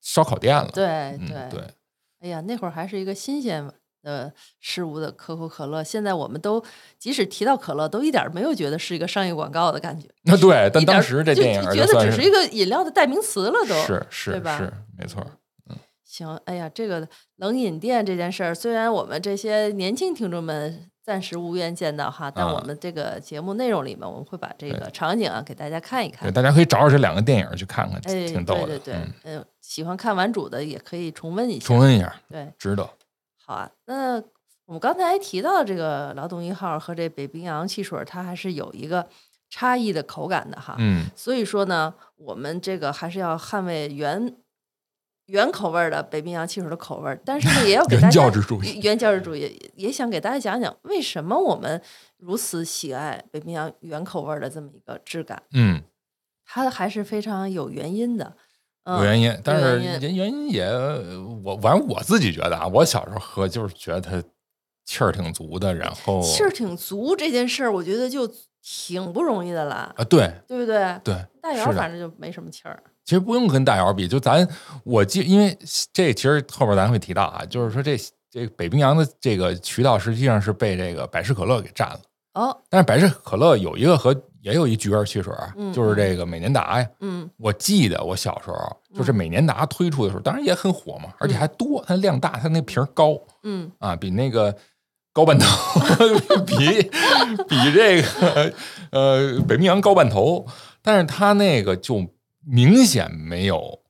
[0.00, 0.70] 烧烤店了。
[0.72, 1.64] 对嗯，对对，
[2.20, 3.62] 哎呀，那会儿还是一个新鲜
[4.02, 6.62] 的事物的可口可乐，现在我们都
[6.98, 10.08] 即使提到可乐，都一点没有觉得是一个商业广告的感觉。
[10.22, 15.24] 那对，但当时这就电影觉得只是一个饮料的代名词了，都是是对吧是没错
[15.68, 15.76] 嗯。
[16.04, 26.32] 行，哎呀，这个冷饮店这件事儿，虽然我们这些年轻听众们暂时无缘见到哈，但啊我们这个节目内容里面，我们会把这个场景啊给大家看一看对，。
[26.32, 28.66] 大家可以找找这两个电影去看看，哎，挺逗的。
[28.66, 31.66] 对对对嗯，嗯，喜欢看完主的也可以重温一下。
[31.66, 32.88] 重温一下，对，值得。
[33.50, 33.68] 好啊。
[33.86, 34.22] 那
[34.66, 39.08] 我们刚才提到这个劳动一号和这北冰洋汽水，它还是有一个
[39.48, 40.76] 差异的口感的哈。
[40.78, 44.36] 嗯，所以说呢，我们这个还是要捍卫原
[45.26, 48.80] 原口味的北冰洋汽水的口味，但是呢，也要给 大家原教旨主义。
[48.84, 51.82] 原教旨主义，也想给大家讲讲为什么我们
[52.18, 55.82] 如此喜爱北冰洋原口味的这么一个质感，嗯，
[56.46, 58.36] 它还是非常有原因的。
[58.84, 60.66] 嗯、有原因，但是原因原原因也
[61.44, 64.22] 我反正我自己觉得啊，我小时候喝就是觉得它
[64.84, 68.28] 气儿挺足的，然后气儿挺足这件事儿，我觉得就
[68.62, 70.98] 挺不容易的了，啊，对对不对？
[71.04, 72.82] 对，大是的窑反正就没什么气儿。
[73.04, 74.46] 其实不用跟大姚比，就咱
[74.84, 75.56] 我记，因为
[75.92, 77.96] 这其实后边咱会提到啊，就是说这
[78.30, 82.00] 这北冰洋的这个渠道实际上是被这个百事可乐给占了，
[82.34, 86.88] 哦，但是百事可乐有一个和也有一橘味汽水，嗯就是这个美年达呀。
[87.00, 87.28] 嗯。
[87.36, 93.18] 我记得我小时候就是美年达推出的时候，当然也很火嘛，而且还多，它量大，它那瓶高。
[93.42, 93.70] 嗯。
[93.78, 94.56] 啊，比那个
[95.12, 95.46] 高半头，
[96.46, 96.82] 比
[97.48, 98.54] 比这个
[98.90, 100.46] 呃北冰洋高半头，
[100.82, 102.06] 但是它那个就
[102.44, 103.80] 明显没有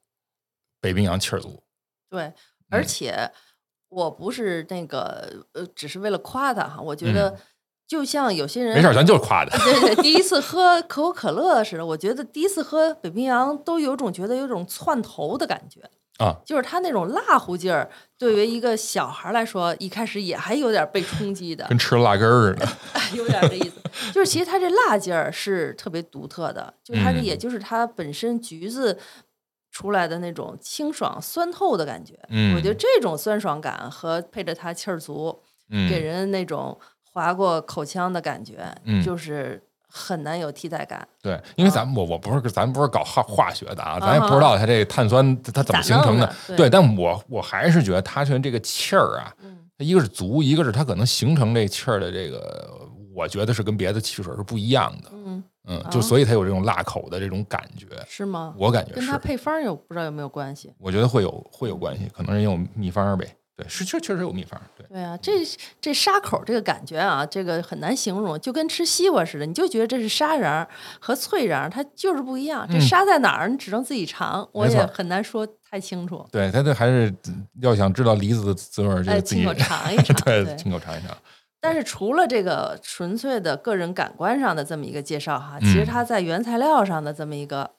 [0.81, 1.63] 北冰洋气儿足。
[2.09, 2.33] 对，
[2.71, 3.31] 而嗯且
[3.89, 7.15] 我不是那个呃，只是为了夸他哈，我觉嗯。
[7.15, 7.39] 得
[7.91, 9.51] 就像有些人没事，咱就是夸的。
[9.59, 15.81] 对对，第一次喝可口可乐似的，我觉得第一次喝北冰洋都有种觉得有种窜头的感觉
[16.25, 22.69] 啊，就是它那种辣乎劲儿，对于一个小孩来说，一开始也还有点被冲击的，跟吃辣根儿似的。
[23.17, 23.81] 有点这意思。
[24.13, 28.97] 就是其实它这辣劲儿是特别独特的，就是它也就是它本身橘子
[29.73, 32.17] 出来的那种清爽酸透的感觉。
[32.29, 36.79] 嗯我觉得这种酸爽感和配着它气儿足，嗯，给人那种
[37.13, 41.07] 划过口腔的感觉，嗯就是很难有替代感。
[41.21, 46.35] 对，因为咱们我我不是咱不是搞化化学的啊，咱也啊不知道它这个碳酸它怎么形成的的。
[46.49, 52.71] 对对，但我我还是觉得它这这个气儿啊，嗯它一个是足，一个是它可能形成这气儿的这个，
[53.15, 55.11] 我觉得是跟别的汽水是不一样的。
[55.13, 58.55] 嗯，嗯，啊就所以它有这种辣口的这种感觉，是吗？
[58.57, 60.73] 我感觉是跟它，配方儿有不知道有没有关系？
[60.79, 63.27] 我觉得会有会有关系，可能人有秘方呗。
[63.61, 64.61] 对，是确确实有秘方。
[64.77, 65.33] 对，对啊，这
[65.81, 70.67] 这沙口这个感觉啊，这个很难形容，就跟吃西瓜似的，你就觉得这是沙瓤儿
[70.99, 72.67] 和脆瓤儿，它就是不一样。
[72.71, 76.27] 这嗯沙在哪儿，你只能自己尝，我也很难说太清楚。
[76.33, 77.15] 对，它这还是
[77.61, 80.17] 要想知道梨子的滋味儿，就自己尝一尝。
[80.25, 81.17] 对，对，亲口尝一尝。
[81.63, 87.71] 但是除了这个纯粹的个人感官上的这么一个介绍哈，其实嗯它在原材料上的这么一个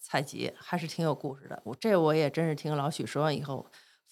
[0.00, 1.62] 采集还是挺有故事的。
[1.64, 3.64] 我这我也真是听老许说完以后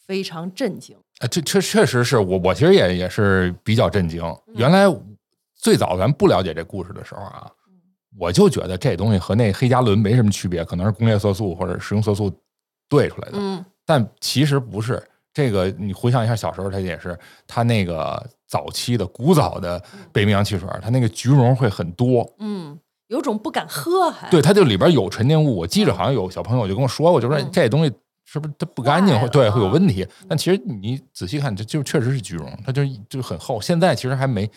[0.06, 0.96] 非常震惊。
[1.18, 4.22] 啊，这确确实是我，我其实也也是比较震惊。
[4.54, 4.84] 原来
[5.54, 7.50] 最早咱不了解这故事的时候啊，
[8.18, 12.30] 我就觉得这东西和那黑加仑没什么区别，可能是工业色素或者食用色素
[12.88, 13.38] 兑出来的。
[13.38, 15.02] 嗯但其实不是。
[15.32, 17.14] 这个你回想一下，小时候它也是，
[17.46, 19.78] 它那个早期的古早的
[20.10, 24.30] 北冰洋汽水，它那个菊蓉会很多，嗯，有种不敢喝还。
[24.30, 25.54] 对，它就里边有沉淀物。
[25.54, 27.92] 我记着好像有小朋友就跟我说过，就说嗯这东西
[28.28, 30.06] 是不是它不干净，会对会有啊问题。
[30.28, 33.60] 但其实你仔细看，这就确实是菊绒，它就就很厚。
[33.60, 34.50] 现在其实还没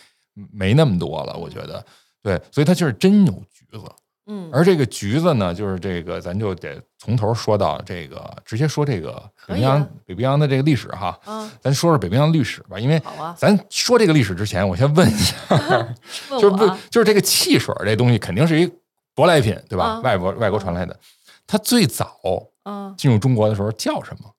[0.52, 1.82] 没那么多了，我觉得
[2.22, 3.84] 对，所以它就是真有橘子。
[4.26, 9.12] 嗯，而这个橘子呢，就是这个咱就得从头说到这个，直接说这个
[9.46, 11.18] 北冰洋、啊北冰洋的这个历史哈。
[11.26, 13.00] 嗯，咱说说北冰洋历史吧，因为
[13.36, 15.34] 咱说这个历史之前，我先问一下，
[16.38, 16.58] 就是不
[16.90, 18.70] 就是这个汽水这东西肯定是一
[19.16, 19.84] 舶来品，对吧？
[19.84, 20.96] 啊外国外国传来的，
[21.46, 22.16] 它最早
[22.70, 24.30] 嗯，进入中国的时候叫什么？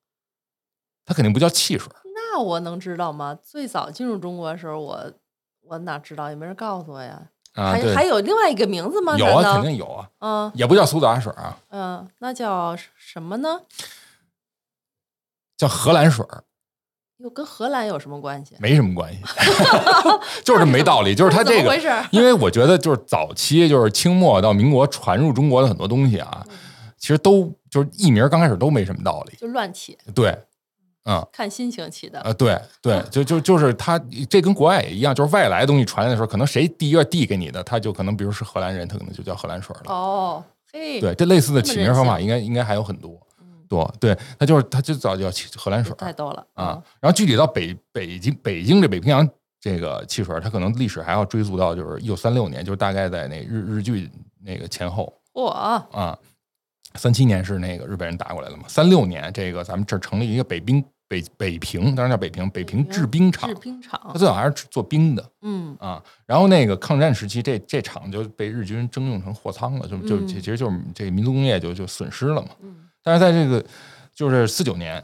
[1.06, 1.92] 它肯定不叫汽水。
[2.16, 3.38] 那我能知道吗？
[3.44, 5.12] 最早进入中国的时候，我
[5.64, 6.30] 我哪知道？
[6.30, 7.22] 也没人告诉我呀。
[7.56, 9.18] 啊，还，还有另外一个名字吗？
[9.18, 13.60] 有啊，肯定有啊，嗯也不叫苏打水啊，嗯，那叫什么呢？
[15.58, 16.46] 叫荷兰水儿，
[17.18, 18.56] 又跟荷兰有什么关系？
[18.60, 19.22] 没什么关系，
[20.46, 21.14] 就是没道理。
[21.14, 21.76] 就是它这 个？
[22.12, 26.58] 因为我觉得就是早期就是清末到民国传入中国的很多东西啊，嗯
[27.02, 29.36] 其实都就是艺名刚开始都没什么道理。
[29.36, 30.38] 就乱起，对，
[31.06, 31.28] 嗯。
[31.34, 32.22] 看心情起的。
[32.22, 39.92] 呃，对对，就就就是他，这跟国外也一样，就是外来的东西传来的时候，可能谁第一个递给你的，他就可能，比如是荷兰人，他可能就叫荷兰水了。
[39.92, 43.20] 哦，嘿，对，这类似的起名方法应该应该还有很多。
[43.40, 46.80] 嗯，多对，他就是他就早就叫汽荷兰水太逗了啊。！
[47.00, 49.28] 然后具体到北北京北京这北平洋
[49.60, 54.08] 这个汽水，它可能历史还要追溯到就是一九三六年，就是大概在那日日剧
[54.44, 56.16] 那个前后嚯，啊。
[56.96, 63.50] 三七年是那个日本人打过来的嘛，三六年这个咱们这儿成立一个北冰北北平，当然叫北平北平制冰厂。
[63.50, 64.00] 制，冰厂。
[64.06, 65.32] 它，最早还是做冰的。
[65.42, 65.76] 嗯。
[65.80, 66.02] 啊。
[66.26, 70.28] 然后那个抗战时期，这这厂就被日军征用成货仓了，就就嗯。
[70.28, 72.50] 其实就是这个民族工业就就损失了嘛。
[72.62, 72.88] 嗯。
[73.04, 73.64] 但是在这个
[74.14, 75.04] 就是四九年，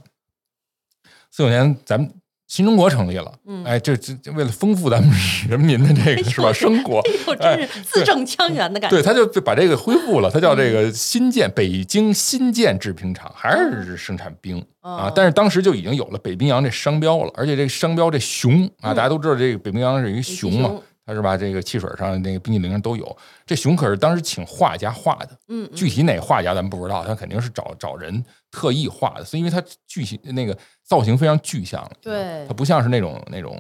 [1.32, 2.10] 四九年咱们
[2.48, 3.64] 新中国成立了，嗯。
[3.66, 5.12] 哎，这这这为了丰富咱们
[5.50, 8.96] 人民的这个是吧生活，哎呦，真是字正腔圆的感觉。
[8.96, 10.74] 对，他就把这个恢复了，他叫这嗯。
[10.74, 18.96] 个新建北京新建制冰厂，还是生产冰啊哦，但是当时就已经有了北冰洋这商标了，而且这个商标这熊啊，嗯。
[18.96, 20.74] 大家都知道这个北冰洋是一个熊嘛，
[21.08, 21.38] 它是吧？
[21.38, 33.58] 这个汽水上那个冰淇淋上都有，这熊可是当时请画家画的，嗯，嗯具体哪画家咱们不知道，他肯定是找找人特意画的，所以因为它具体那个造型非常具象，对它不像是那种那种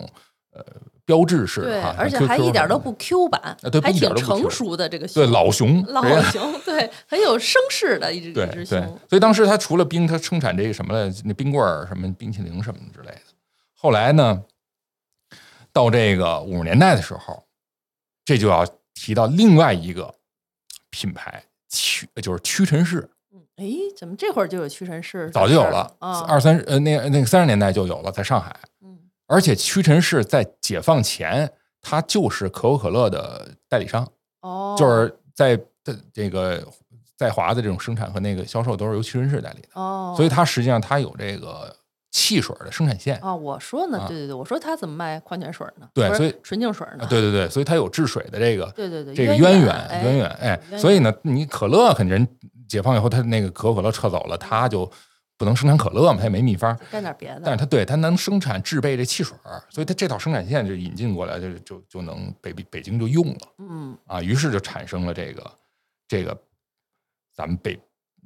[0.53, 0.61] 呃
[1.05, 13.21] 标志式的哈，，而且还一点都不 Q 版啊对，还挺成熟的这个熊对老熊，老熊，对，很有声势的一只对一只对熊，，所以当时它除了冰，它生产这个什么了，那冰棍儿、什么冰淇淋什么之类的。
[13.73, 14.41] 后来呢，
[15.77, 17.43] 到这个五十年代的时候，
[18.25, 20.11] 这就要提到另外一个
[20.89, 25.29] 品牌屈，就是屈臣氏，嗯，哎，怎么这会儿就有屈臣氏？
[25.29, 28.59] 早就有了，啊，二三呃那个那个三十年代就有了，在上海。
[28.81, 34.11] 嗯，而且屈臣氏在解放前，它就是可口可乐的代理商，
[34.41, 36.67] 哦，就是在的这个
[37.15, 39.67] 在华的这种生产和那个销售都是由屈臣氏代理的。
[39.73, 41.76] 哦，所以它实际上它有这个
[42.17, 43.15] 汽水的生产线。
[43.17, 45.87] 啊，我说呢，啊对对对，我说他怎么卖矿泉水呢？
[45.93, 47.03] 对所以纯净水呢？
[47.03, 52.27] 啊，对对对，所以它有治水的这个对对对，这个渊渊源哎渊源，哎，渊所以呢，你可乐肯定人
[52.67, 54.89] 解放以后，他那个可口可乐撤走了，他就
[55.37, 56.75] 不能生产可乐嘛，它也没秘方。
[56.91, 57.41] 干点别的。
[57.45, 65.51] 但是它对它能生产制备这汽水儿，所以它这套生产线就引进过来，就就就能北北京就用了嗯啊，于是就产生了这个
[66.07, 66.35] 这个
[67.35, 67.79] 咱们北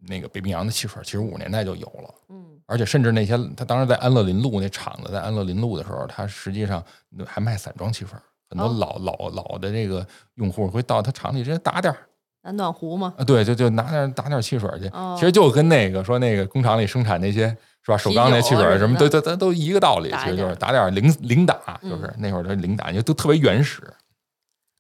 [0.08, 2.16] 那个北冰洋的汽水，其实五十年代就有了。
[2.30, 6.82] 嗯而且甚至那些，他当时在安乐林路那厂子，在安乐林路的时候，他实际上
[7.26, 12.00] 还卖散装汽水儿，很多哦老、老老的这个用户会到他厂里直接打点儿
[12.44, 13.14] 拿暖壶吗？
[13.18, 14.88] 啊，对，就就拿点儿打点儿汽水儿去。
[14.88, 17.48] 哦其实就跟那个说那个工厂里生产那些
[17.84, 23.82] 是吧，首钢那汽水儿什么，都都都都一个道理，其实就是打点零零打，嗯就是那会儿的零打，就都特别原始。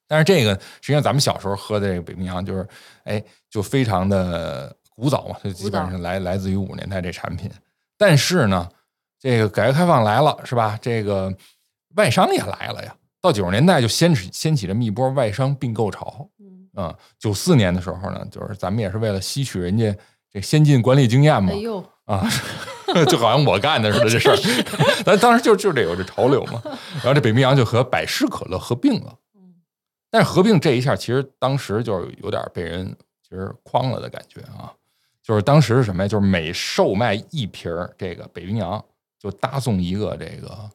[0.07, 2.67] 但是这个实际上咱们小时候喝的这个北冰洋，就是
[3.03, 7.49] 哎，就非常的古早嘛，就基本上来来自于五十年代这产品。
[8.01, 8.67] 但是呢，
[9.19, 10.75] 这个改革开放来了，是吧？
[10.81, 11.31] 这个
[11.97, 12.95] 外商也来了呀。
[13.21, 16.27] 到九十年代就掀起掀起这么一波外商并购潮。
[16.39, 19.95] 嗯，嗯，九四年的时候呢，就是咱们也是为了吸取人家
[20.33, 22.27] 这先进管理经验嘛哎，呦，啊，
[23.07, 24.35] 就好像我干的似的这事儿。
[25.05, 26.59] 咱当时就就得有这潮流嘛。
[26.93, 29.15] 然后这北冰洋就和百事可乐合并了。
[29.35, 29.53] 嗯
[30.09, 34.73] 但是合并这一下，其实当时就是有点被人其实诓了的感觉啊。
[35.23, 36.07] 就是当时是什么呀？
[36.07, 38.83] 就是每售卖一瓶儿这个北冰洋，
[39.19, 40.69] 就搭送一个这个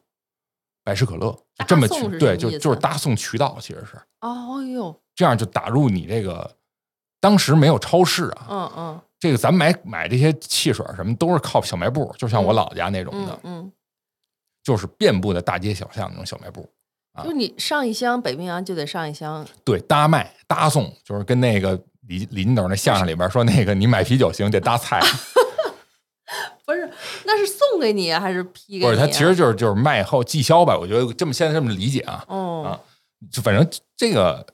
[0.83, 6.55] 百事可乐，就这么去对，就就是搭送渠道，其实是哦呦，这样就打入你这个。
[7.19, 13.71] 当时没有超市啊，嗯嗯这个咱买买这些汽水什么都是靠小卖部，就像我老家那种的嗯，嗯，
[14.63, 16.69] 就是遍布在大街小巷那种小卖部。
[17.13, 21.75] 啊就你上一箱北冰洋就得上一箱，对，搭卖搭送，就是跟那个
[22.07, 24.99] 李李金斗那相声里边说那个你买啤酒行得搭菜，
[26.65, 26.91] 不是，
[27.25, 28.87] 那是送给你啊还是批给你啊？
[28.89, 30.77] 或者他其实就是就是卖后寄销吧。
[30.77, 32.79] 我觉得这么现在这么理解啊，哦啊
[33.31, 34.45] 就反正这个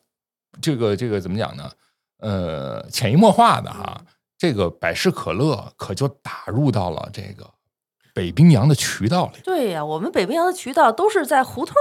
[0.62, 1.72] 这个这个怎么讲呢？
[2.20, 4.02] 呃，潜移默化的哈，
[4.38, 7.50] 这个百事可乐可就打入到了这个
[8.14, 9.42] 北冰洋的渠道里。
[9.44, 11.76] 对呀，我们北冰洋的渠道都是在胡同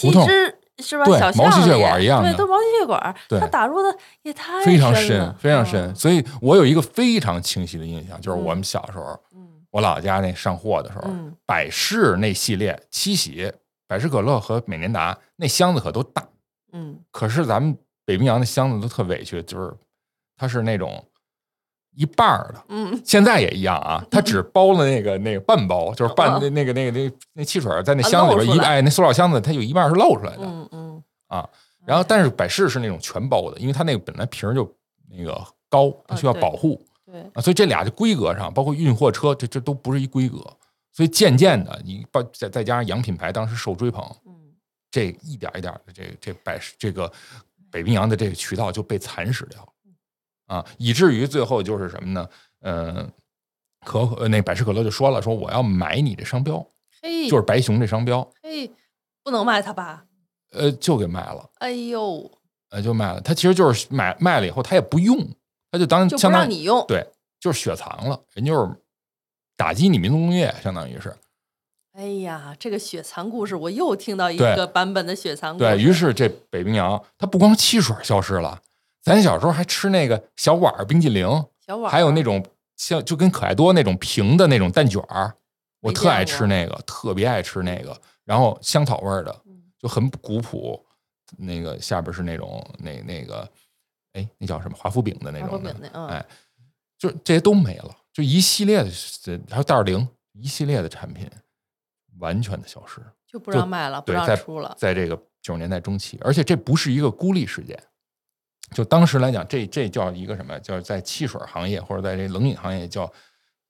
[0.00, 0.24] 胡同
[0.82, 1.04] 是吧？
[1.34, 5.90] 毛细血管一样的对都毛细血管，对它打入的也太非常深，非常深。
[5.90, 13.52] 嗯所以我有一个非常清晰的印象，就是我嗯们小时候，嗯我姥姥家那上货的时候，嗯百事那系列七喜、
[13.86, 16.26] 百事可乐和美年达那箱子可都大，
[16.72, 19.74] 嗯可是咱们北冰洋的箱子都特委屈，就是
[20.36, 21.04] 它是那种
[21.98, 22.64] 一半儿的。
[22.68, 31.48] 嗯现在也一样啊，它只包了那个那个半包，就是半嗯那那个那个那那汽水在那啊箱子里边一哎那塑料箱子它有一半是露出来的，嗯嗯啊，
[31.84, 34.72] 然后但是百事是那种全包的，因为它那个本来瓶儿就
[35.10, 40.38] 那个高，它需要保护对，啊，所以这俩就规格上，包括运货车，这这都不是一规格。
[40.92, 44.34] 所以渐渐的，你包再再加上洋品牌当时受追捧，嗯
[44.90, 47.10] 这一点一点的这这百事这个
[47.70, 49.68] 北冰洋的这个渠道就被蚕食掉了
[50.48, 52.28] 啊，以至于最后就是什么呢？
[52.62, 53.08] 嗯、
[53.86, 56.58] 可可那百事可乐就说了，说我要买你这商标，
[57.00, 58.68] 嘿，就是白熊这商标，嘿，
[59.22, 60.04] 不能卖它吧？
[60.52, 61.48] 呃，就给卖了。
[61.58, 62.30] 哎呦，
[62.70, 63.20] 呃，就卖了。
[63.20, 65.16] 他其实就是买卖了以后，他也不用，
[65.70, 66.84] 他就当就相当于让你用。
[66.88, 67.06] 对，
[67.38, 68.68] 就是雪藏了，人就是
[69.56, 71.14] 打击你民族工业，相当于是。
[71.92, 75.70] 哎呀，这个雪藏故事，我又听到一个版本的雪藏故事。
[75.70, 78.62] 对于是，这北冰洋，它不光汽水消失了，
[79.08, 81.26] 咱小时候还吃那个小碗儿冰激凌，
[81.66, 82.44] 小碗儿，还有那种
[82.76, 85.34] 像就跟可爱多那种平的那种蛋卷儿，
[85.80, 90.84] 我特爱吃那个，特别爱吃那个，然后香草味儿的，嗯就很古朴。
[91.36, 93.46] 那个下边是那种那那个，
[94.14, 95.76] 哎，那叫什么华夫饼的那种的
[96.08, 96.24] 哎，
[96.96, 98.90] 就这些都没了，就一系列的，
[99.50, 101.30] 还有袋儿零一系列的产品
[102.18, 104.74] 完全的消失，就不让卖了，不让出了。
[104.78, 107.78] 在这个九十年代中期，而且这不是一个孤立事件，
[108.74, 110.58] 就当时来讲，这这叫一个什么？
[110.60, 113.10] 叫在汽水行业或者在这冷饮行业叫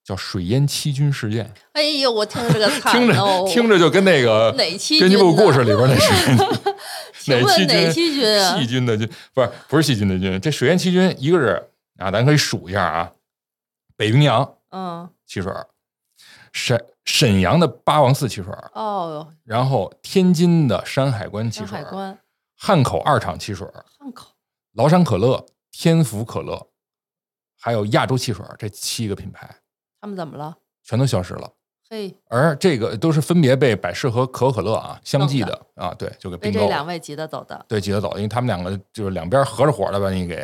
[0.05, 6.39] 叫水淹七军事件，哎呦，我听着这个 听哦着听着就跟那个 哪七编辑部故事里边那水淹
[7.21, 11.63] 请问七哪七军啊细菌的军不是不是细菌的菌，这水淹七军一个是
[11.99, 13.13] 啊，咱可以数一下啊，
[13.97, 15.53] 北冰洋嗯，汽水，
[16.53, 22.19] 沈沈阳的八王寺汽水，哦，然后天津的山海关汽山水，海关、
[22.57, 23.67] 汉口二厂汽水，
[23.99, 24.29] 汉口，
[24.75, 26.69] 崂山可乐、天府可乐，
[27.61, 29.49] 还有亚洲汽水这七个品牌
[30.01, 30.57] 他们怎么了？
[30.85, 31.51] 全都消失了。
[31.91, 37.65] 嘿，而这个都是分别被百事和可口可乐啊相继的啊，对，就给被并购了，这两位急得走的。
[37.67, 40.37] 对，急得走，因为他们两个就是两边合着伙的把你给，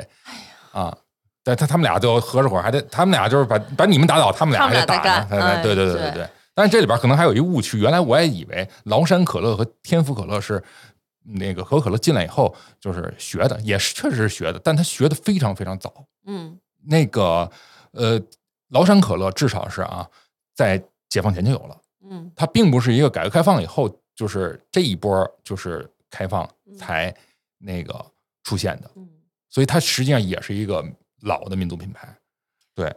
[0.72, 0.98] 哎啊，
[1.42, 5.24] 但他他们俩就合着伙，还得他们俩就是把把你们打倒，他们俩还得打
[5.62, 6.28] 对对对对对。
[6.54, 10.62] 但是这里边可能还有一误区，原来我也以为崂山可乐和天府可乐是
[11.24, 16.04] 那个可口可乐进来以后就是学的，也是确实是学的，但他学的非常非常早。
[16.26, 17.50] 嗯那个
[17.92, 18.20] 呃，
[18.70, 20.08] 崂山可乐至少是啊，
[20.54, 26.48] 在解放前就有了，嗯它并不是一个改革开放以后就是这一波就是开放
[26.78, 27.14] 才
[27.58, 28.04] 那个
[28.42, 29.08] 出现的，嗯，
[29.48, 30.84] 所以它实际上也是一个
[31.22, 32.14] 老的民族品牌。
[32.74, 32.94] 对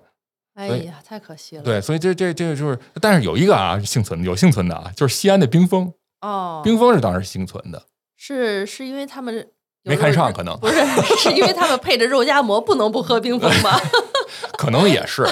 [0.53, 1.63] 哎呀，太可惜了。
[1.63, 7.85] 对，所以这这这个就是，但是有一个啊是幸存的，有幸存的啊，就是西安的冰峰，哦，冰峰是当时幸存的，
[8.17, 9.47] 是是因为他们
[9.83, 10.75] 没看上可能不是，
[11.17, 13.79] 是因为他们配着肉夹馍不能不喝冰峰吗？
[14.57, 15.25] 可能也是，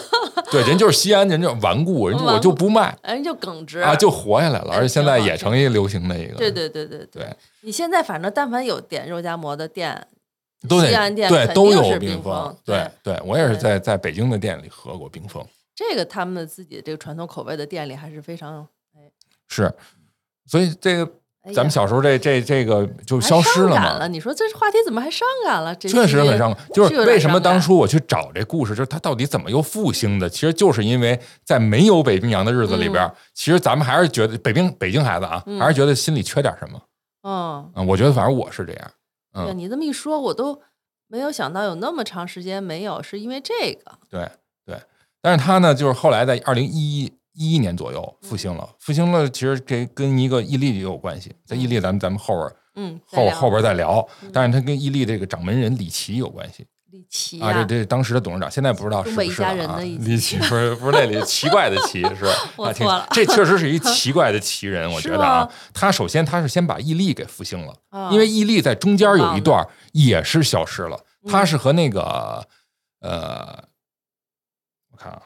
[0.51, 10.07] 对，人就是西安人就顽固，人就我就不卖人就耿直啊，就活下来了，哎而且现在也成一流行的一个，对对对对对，你现在反正但凡有点肉夹馍的店，
[10.69, 18.65] 都得西安店对都有冰峰峰，对对，我也是在在北京的店里喝过冰峰，这个他们自己这个传统口味的店里还是非常
[19.49, 19.73] 是，
[20.45, 21.11] 所以这个
[21.53, 24.07] 咱们小时候这这这个就消失了嘛。
[24.07, 25.75] 你说这话题怎么还伤感了？
[25.75, 30.29] 这确实很伤感，就是为什么当初我去找这故事，就是它到底怎么又复兴的？
[30.29, 36.81] 其实就是因为在没有北冰洋的日子里边，其实咱们还是觉得北冰北京孩子啊，嗯还是觉得心里缺点什么
[37.23, 38.91] 嗯，嗯、我觉得反正我是这样，
[39.33, 40.61] 对嗯，你这么一说，我都
[41.07, 43.91] 没有想到有那么长时间没有，是因为这个。
[44.09, 44.29] 对
[44.65, 44.77] 对。
[45.21, 56.65] 但是他呢，就是后来在二零一一一一一年左右复兴了，复兴了，其实这跟一个伊利也有关系，在伊利咱们咱们后边嗯，后后边再聊嗯，但是它跟伊利这个掌门人李琦有关系。
[56.91, 57.41] 李琦。
[57.41, 62.25] 啊，这这当时的董事长，现在不知道是不是了啊李琦不是不是那里奇怪的奇是
[62.55, 71.31] 我错了这确实是一 奇怪的奇人，我觉得啊，他首先他是先把伊利给复兴了，啊因为伊利在中间有一段也是消失了，嗯。
[71.31, 72.45] 他是和那个
[73.01, 73.63] 呃，
[74.91, 75.21] 我看啊，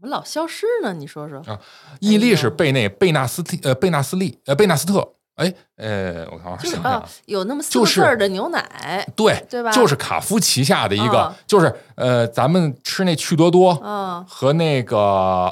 [0.00, 0.94] 怎么老消失呢？
[0.94, 1.40] 你说说。
[1.40, 1.60] 啊
[1.98, 14.98] 伊利是哎呦被那贝纳斯特呃贝纳斯利呃贝纳斯特，哎呃，我看我就是想想有那么四就是个字儿的牛奶，对对吧就是卡夫旗下的一个啊，就是呃，咱们吃那趣多多，嗯，和那个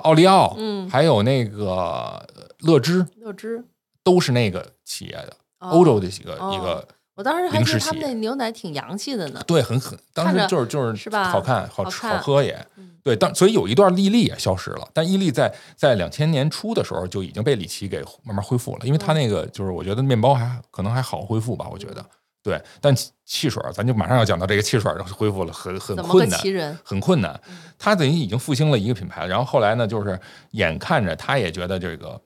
[0.02, 2.26] 奥利奥，嗯还有那个
[2.60, 3.62] 乐之，乐之，
[4.02, 6.88] 都是那个企业的，欧洲的几个哦一个。
[7.14, 9.42] 我当时还觉得他们那牛奶挺洋气的呢。
[9.44, 12.92] 对，很很，当时就是就是是吧好看，好吃好喝也嗯。
[13.08, 22.04] 对，当所以有一段伊利也消失了，但伊利在在两千年初的时候就已经被里奇给慢慢恢复了，因为他那个就是我觉得面包还可能还好恢复吧，我觉得。
[22.42, 26.78] 对，但汽汽水儿咱就马上要讲到这个汽水儿恢复了很很困难？
[26.84, 27.40] 很困难。
[27.78, 32.20] 他等于已经复兴了一个品牌，然后后来呢，就是眼看着他也觉得这个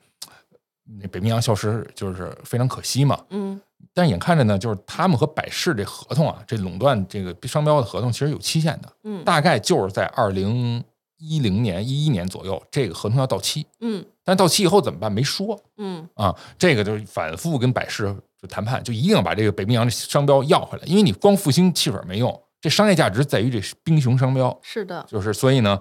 [1.00, 3.60] 那北冰洋消失就是非常可惜嘛，嗯。
[3.92, 9.24] 但是眼看着呢，就是他们和百事这合同啊，这垄断这个商标的合同其实有期限的，嗯。
[9.24, 10.82] 大概就是在二零
[11.18, 13.66] 一零年、一一年左右，这个合同要到期。
[13.80, 14.04] 嗯。
[14.24, 15.10] 但到期以后怎么办？
[15.10, 16.08] 没说嗯。
[16.14, 25.78] 啊，这个就是反复跟百事就谈判，就一定要把这个北冰洋的商标要回来，因为你光复兴汽水没用，这商业价值在于这冰熊商标，是的，就是所以呢，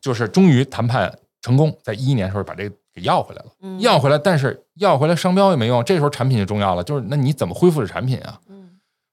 [0.00, 3.50] 就是终于谈判成功，在一一年的时候把这个给要回来了。
[3.62, 8.38] 嗯要回来，但是要回来商标也没用，这时候产品就重要了，就是那你怎么恢复这产品啊？
[8.48, 8.70] 嗯，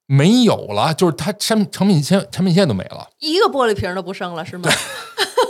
[0.07, 4.69] 没有了，就是它产产品线产品线都没了，一个玻璃瓶都不剩了是吗？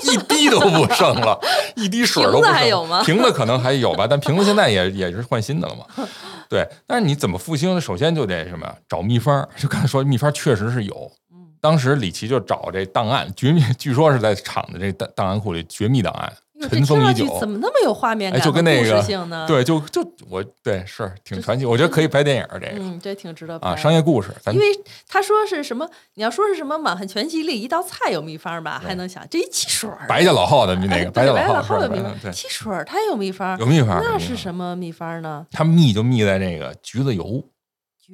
[0.04, 1.40] 一滴都不剩了，
[1.76, 2.54] 一滴水都不瓶子剩。
[2.54, 5.86] 还有吗瓶子可能还有吧，但瓶子现在也也是换新的了嘛。
[6.48, 7.80] 对，但是你怎么复兴？
[7.82, 11.12] 首先就得什么找秘方，就刚才说秘方确实是有。
[11.32, 16.32] 嗯当时李琦就找这档案，绝密，据说是在厂的这档档案库里绝密档案，
[16.70, 17.40] 尘封已久。
[17.40, 24.66] 怎么那么有画面哎，感就跟那个事性呢？，对，就就我对是挺传奇，我觉得可以拍电影这个嗯，这挺值得啊，拍商业故事，因为
[25.08, 25.90] 他说是什么？
[26.14, 35.46] 你要说是什么满汉全席里一道菜有秘方吧，还能想这一汽水儿，白家老号的那个白家老号号有秘方，汽水儿它有秘方，有秘方，那是什么秘方呢？
[35.52, 37.44] 它秘就秘在这个橘子油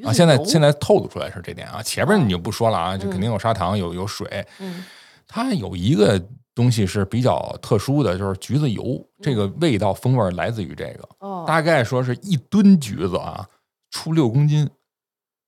[0.04, 4.84] 啊，现在现在透露出来是这点啊，前面你就不说了啊，就肯定有砂糖，有有水，嗯
[5.28, 6.22] 它有一个
[6.54, 13.48] 东西是比较特殊的，就是橘子油，这个味道风味儿来自于这个，哦，大概说是一吨橘子啊，
[13.90, 14.70] 出六公斤，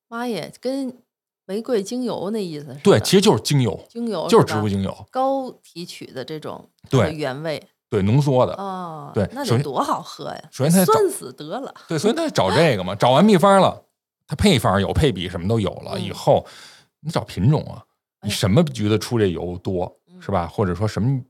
[0.08, 0.98] 妈耶，跟
[1.46, 2.80] 玫瑰精油那意思是？
[2.82, 10.44] 对，其实就是精油，精油就是植物精油，高提取的这种对原味对，浓缩的，哦，对那得多好喝呀！
[10.50, 13.84] 首先它酸死得了，对，所以他找这个嘛， 找完秘方了，
[14.26, 16.44] 它配方有配比什么都有了，嗯以后
[17.02, 17.84] 你找品种啊，
[18.24, 20.48] 你什么橘子出这油多嗯是吧？
[20.48, 21.22] 或者说什么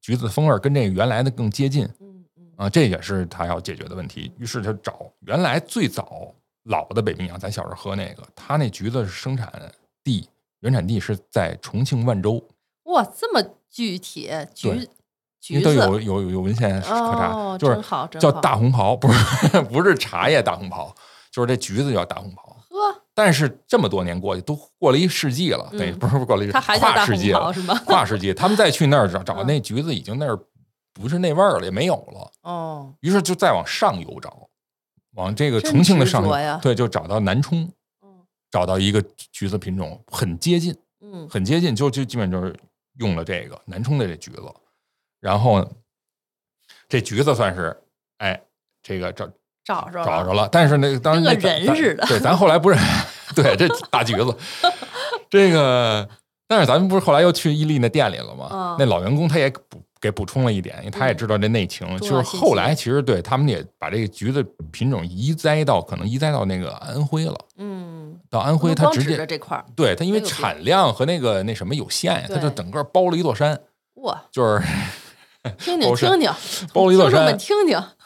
[0.00, 4.32] 橘子风味跟这个原来的更接近嗯嗯啊，这也是他要解决的问题。
[4.38, 6.34] 于是他找原来最早
[6.64, 9.50] 老的北冰洋，咱小时候喝那个，他那橘子是生产
[10.04, 10.28] 地
[10.60, 12.42] 原产地是在重庆万州，
[12.84, 14.88] 哇，这么具体，橘
[15.40, 17.80] 橘为都有子有有文献可查，哦，就是
[18.20, 20.94] 叫大红袍，不是 不是茶叶大红袍，
[21.30, 22.56] 就是这橘子叫大红袍。
[23.12, 27.78] 呵，但是这么多年过去，都过了一世纪了，嗯等于不是过了一它还叫大红跨世纪了，是吗？
[27.84, 30.38] 跨世纪，他们再去那儿找找嗯那橘子，已经那儿
[30.92, 32.30] 不是那味儿了，也没有了。
[32.42, 34.48] 哦，于是就再往上游找，
[35.14, 37.62] 往这个重庆的上游对，就找到南充，
[38.02, 42.54] 嗯找到一个橘子品种很接近，嗯很接近，就就基本就是
[42.98, 44.42] 用了这个南充的这橘子，
[45.20, 45.66] 然后
[46.88, 47.74] 这橘子算是
[48.18, 48.40] 哎，
[48.82, 49.26] 这个找
[49.64, 50.04] 找着了。
[50.04, 52.06] 找着了，但是那个当然跟个那人似的。
[52.06, 52.78] 对，咱后来不是
[53.34, 54.34] 对这大橘子，
[55.30, 56.08] 这个，
[56.48, 58.48] 但是咱们不是后来又去伊利那店里了吗？
[58.52, 58.76] 嗯？
[58.78, 64.42] 那老员工他也补给补充了一点，因为他也知道这内情，就是后来其实对他们也把这个橘子
[64.72, 73.58] 品种移栽到可能移栽到那个安徽了，嗯，到安徽他直接着这块儿，对他因为产量和那个那什么有限呀，他就整个包了一座山，
[74.02, 74.60] 哇，就是
[75.58, 76.30] 听听 听听，
[76.72, 77.80] 包了一座山听听，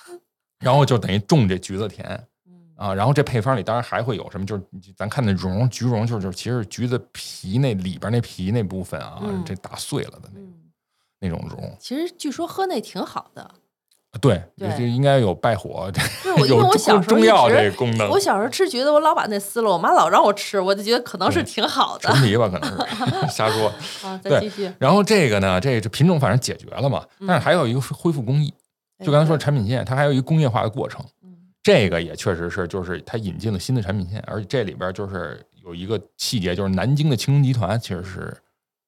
[0.66, 2.06] 然后就等于种这橘子田。
[2.46, 4.62] 嗯啊，然后这配方里当然还会有什么，就是
[4.94, 10.52] 咱看那蓉橘蓉，就是就是其实是橘子皮那里边那皮那部分啊，嗯这打碎了的那嗯，
[11.20, 13.50] 那种蓉，其实据说喝那挺好的，
[14.20, 23.68] 对，对就应该有败火，对我 因为有我小时候中药这功能我，小时候吃橘子，我老把那撕了，我妈老让我吃，我就觉得可能是挺好的陈皮吧可能是 瞎说。
[24.06, 24.20] 啊。
[24.22, 28.52] 再对继续，然后这个呢，这这品种反正解决了嘛，嗯但是还有一个恢复工艺，
[29.04, 31.04] 就刚才说哎产品线，它还有一个工业化的过程。
[31.22, 38.32] 嗯这个也确实是，就是它引进了新的产品线，而且这里边就是有一个细节，就是南京的青龙集团其实是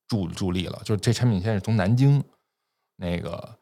[0.07, 2.23] 助助力了，就是这产品线是从南京
[2.95, 3.53] 那个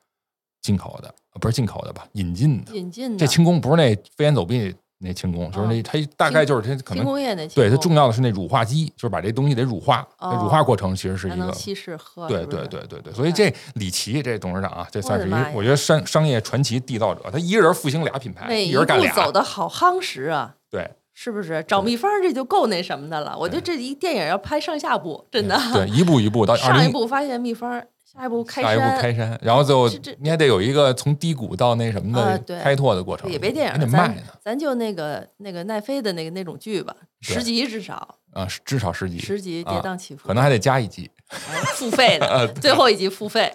[0.61, 2.77] 进口的，呃不是进口的吧，引进的。
[2.77, 20.55] 引进的这轻工不是那飞檐走壁那轻工，就是那它大概就是它可轻能工业那对它重要的是那乳化机，就是把这东西得乳化，这乳化哦过程其实是一个稀释喝，对对对对对，所以这李琦这董事长啊，这算是一我觉得商商业传奇缔造者，他一个人复兴俩品牌，一一人干俩，步走的好夯实啊。
[20.71, 23.35] 对是不是找秘方这就够那什么的了？
[23.39, 25.59] 我觉得这一电影要拍上下部，真的。
[25.73, 29.89] 对，一步一步到 上一步发现秘方儿下一步开下一步山，开山，然后最后
[30.21, 41.11] 你还得有一个从低谷到那什么的开拓的过程，也别电还得卖呢咱就那个那个奈飞的那个那种剧吧，十集至少啊，至少十集，十集跌宕起伏，可能还得加一集。
[41.29, 43.53] 哎付费的， 最后一集付费。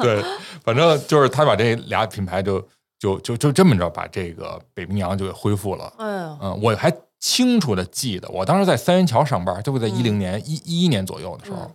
[0.00, 0.24] 对，
[0.64, 2.66] 反正就是他把这俩品牌就
[2.98, 5.92] 就就就这么着把这个北冰洋就给恢复了。
[5.98, 6.90] 哎呦，嗯，我还
[7.20, 11.58] 清楚的记得，我当时在三元桥上班，就在一零年一一一年左右的时候。
[11.58, 11.70] 嗯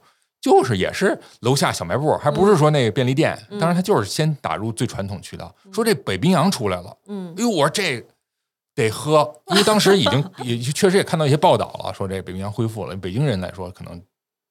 [0.48, 8.02] 就是也是楼下小卖部，还不是说那个便利店，嗯当然他就是先打入最传统渠道，说这北冰洋出来了，嗯哎呦，我说这
[8.74, 14.02] 得喝，因为当时已经也确实也看到一些报道了，说这北冰洋恢复了，北京人来说可能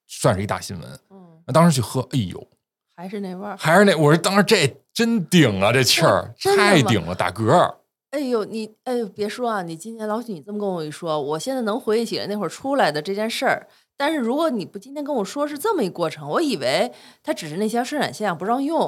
[0.06, 1.00] 算是一大新闻。
[1.10, 2.46] 嗯，那当时去喝，哎呦，
[2.94, 3.56] 还是那味儿。
[3.56, 7.74] 还是那我说当时这真顶啊，这气儿太顶了，打嗝。
[8.10, 9.62] 哎呦，你哎呦，别说啊！
[9.62, 13.68] 你今天老许你这么跟我一说，我现在能回忆起来那会儿出来的这件事儿。
[13.96, 16.92] 但是如果你不今天跟我说是这么一过程，我以为
[17.22, 18.80] 它只是那些生产线不让用，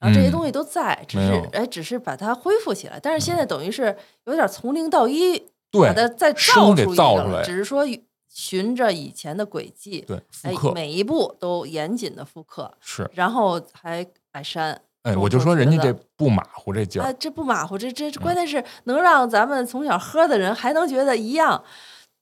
[0.00, 2.98] 然后这些嗯东西都在，只是哎，只是把它恢复起来。
[3.00, 5.38] 但是现在等于是有点从零到一，
[5.70, 7.84] 对把它再造出来个，只是说
[8.28, 14.80] 循着以前的轨迹，对，复哎，刻、每一步都严谨的复刻，是，然后还改删。
[15.02, 21.62] 哎，我就说人家这不马虎这劲儿，啊，这不马虎，这这这关键是能让咱们从小喝的人还能觉得一样，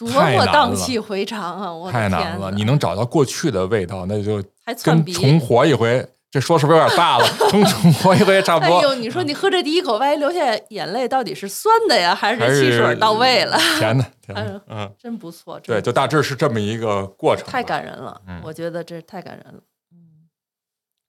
[0.07, 1.72] 多么太难了荡气回肠啊！
[1.72, 2.50] 我太难了。
[2.50, 5.12] 你能找到过去的味道，那就还窜鼻。
[5.12, 7.26] 跟重活一回，这说是不是有点大了？
[7.50, 8.78] 重重活一回也差不多。
[8.78, 13.59] 哎呦，你说你喝这第一口，万一流下眼泪，到底是酸的呀，还还是汽水到位了？
[13.78, 17.46] 甜的， 甜的，嗯，真不错，对，就大致是这么一个过程。
[17.46, 19.61] 太感人了，嗯我觉得这太感人了。
[19.92, 20.28] 嗯，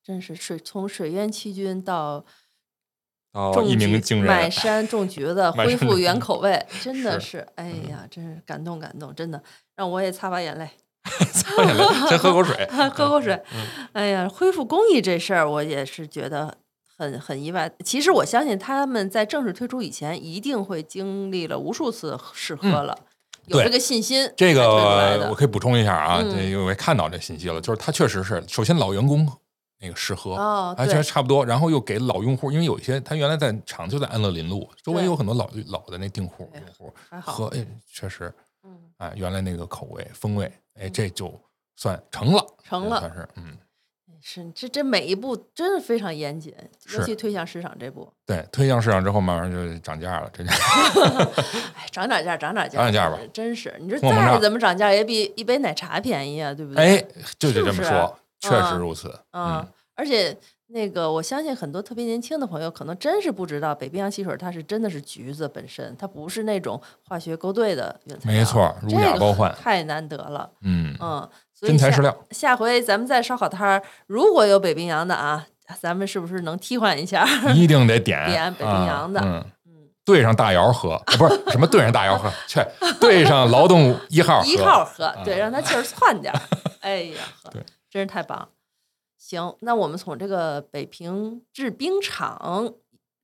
[0.03, 2.25] 真是水从水淹七军到
[3.33, 9.41] 种到一鸣橘惊人，买山种 橘子，恢复原口味，真的是是，哎呀，真是感动感动，真的
[9.75, 10.69] 让我也擦把眼泪。
[11.33, 12.65] 擦眼泪先喝口水。
[12.71, 13.33] 喝口水。
[13.53, 16.55] 嗯哎呀，恢复工艺这事儿，我也是觉得
[16.97, 17.69] 很很意外。
[17.83, 22.97] 其实我相信他们在正式推出以前，一定会经历了无数次试喝了，
[23.47, 24.53] 有这个信心这。
[24.53, 29.27] 个我可以补充一下啊，嗯这个我也看到这信息了，就是他确实是首先老员工
[29.83, 35.05] 那个试喝，哦，而且对，差不多，然后又给老用户，因为有一些他原来在厂就在安乐林路，周围对。
[35.05, 40.91] 有很多老老的那订户对用户还好喝，哎，确实，嗯，哎，原来那个口味风味，哎，嗯。
[40.93, 41.37] 这就
[41.75, 43.57] 算成了，成了算是嗯，
[44.21, 46.55] 是这这每一步真的非常严谨，
[46.93, 47.13] 尤其。
[47.13, 50.49] 推向市场这步，对，推向市场之后，慢慢就涨价了，这就
[51.75, 56.83] 哎，涨点价，涨点价，涨涨价吧真是，你说通货膨胀再怎么涨价，也比一杯奶茶便宜啊，对不对？
[56.99, 57.05] 哎，
[57.37, 58.19] 就得这么说，
[58.49, 60.35] 确实嗯如此，嗯嗯，，而且
[60.67, 68.39] 那个，我相信很多特别年轻的朋友可能真是不知道，北冰洋汽水它是真的是橘子本身，它不是那种化学勾兑的原材料。
[68.39, 70.49] 没错，如这个假包换，太难得了。
[70.61, 75.45] 嗯，嗯，所以下真材实料，下回咱们在烧烤摊儿，如果有北冰洋的啊，
[75.79, 77.25] 咱们是不是能替换一下？
[77.53, 79.45] 一定得点点北冰洋的啊嗯。
[79.67, 82.59] 嗯，兑上大窑喝，啊不是什么兑上大窑喝，去
[82.99, 86.41] 兑上劳动一号，一号喝，对，啊让它气儿窜点儿。
[86.81, 87.63] 哎呀，呵对，
[87.93, 88.49] 真是太棒了。
[89.19, 92.73] 行，那我们从这个北平制冰厂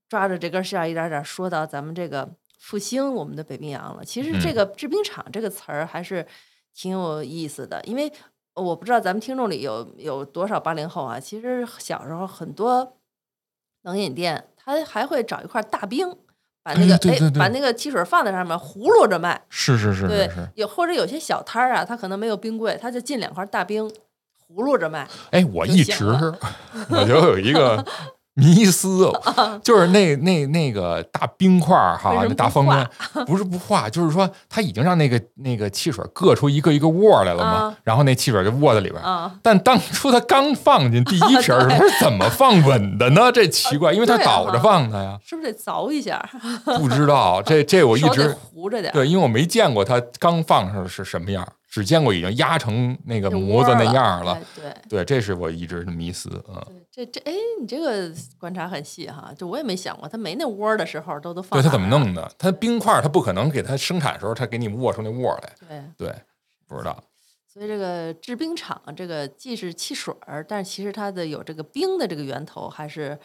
[0.08, 4.06] 抓着这根线儿，一点点说到咱们这个复兴我们的北冰洋了。
[4.06, 6.24] 其实这嗯个制冰厂这个词儿还是
[6.76, 8.14] 挺有意思的，因为
[8.54, 11.20] 我不知道咱们听众里有有多少八零后啊。
[11.20, 12.96] 其实小时候很多
[13.82, 16.16] 冷饮店，他还会找一块大冰。
[16.62, 23.90] 把那个哎把那个汽水放在上面，葫芦着卖，是是是对有或者有些小摊儿啊，他可能没有冰柜，他就进两块大冰，
[24.54, 25.08] 葫芦着卖。
[25.32, 26.06] 哎，我一直
[26.90, 27.86] 我就有一个
[28.36, 29.12] 迷思，
[29.62, 32.90] 就是那那那个大冰块儿哈，那大方砖
[33.26, 39.02] 不是不化，就是说他已经让那个那个汽水硌出一个一个窝来了嘛啊，然后那汽水就窝在里边
[39.44, 43.32] 但当初他刚放进第一瓶 是怎么放稳的呢？
[43.32, 46.28] 这奇怪，因为他对啊倒着放的呀，是不是得凿一下？
[46.78, 48.94] 不知道这这我一直糊着点。
[48.94, 54.44] 对，因为我没见过它刚放上是什么样儿，只见过已经压成那个模子那样儿了哎。
[54.56, 56.30] 对对，这是我一直的迷思。
[56.50, 61.70] 嗯，这这哎，你这个观察很细哈，就我也没想过，它没那窝儿的时候都都放对，它？
[61.70, 62.32] 怎么弄的？
[62.38, 65.56] 它冰块儿它不可能给它生产的时候，它给你握出那窝儿来。
[65.98, 66.16] 对，对，
[66.68, 67.04] 不知道。
[67.52, 73.18] 所以这个制冰厂，这个既是汽水儿，但是其实它的有这个冰的这个源头，还是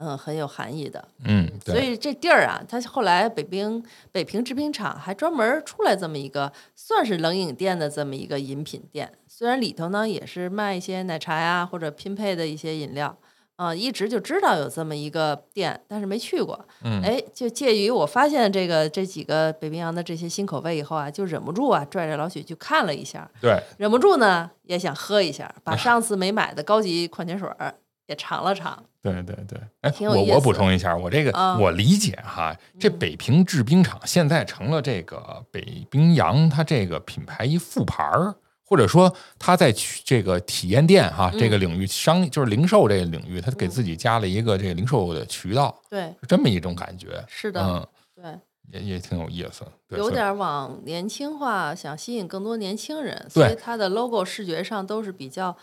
[0.00, 1.06] 嗯很有含义的。
[1.24, 9.12] 嗯，所以这地儿啊，它后来北冰北平制冰厂还专门出来这么一个，算是冷饮店的这么一个饮品店。
[9.28, 13.16] 虽然里头呢也是卖一些奶茶呀或者拼配的一些饮料，
[13.56, 16.58] 啊、一直就知道有这么一个店，但是没去过。
[16.82, 27.74] 嗯，哎，就介于我发现这个这几个北冰洋的这些新口味以后啊，就忍不住啊拽着老许去看了一下，对，忍不住呢也想喝一下，把上次没买的高级矿泉水儿
[28.06, 28.82] 也尝了尝。
[29.02, 39.72] 对对对，哎，我我补充一下，我这个、啊我理解哈，这嗯北平制冰厂现在成了这个北冰洋它这个品牌一副牌儿，或者说它在
[40.04, 47.24] 这个体验店哈、这个嗯领域商就是零售这个领域，它给自己加了一个这个零售的渠道，对，是这么一种感觉。
[47.26, 48.38] 是的，嗯，对，
[48.78, 55.56] 也也挺有意思，对有点往年轻化，想吸引更多年轻人，所以它的 logo 视觉上都是比较，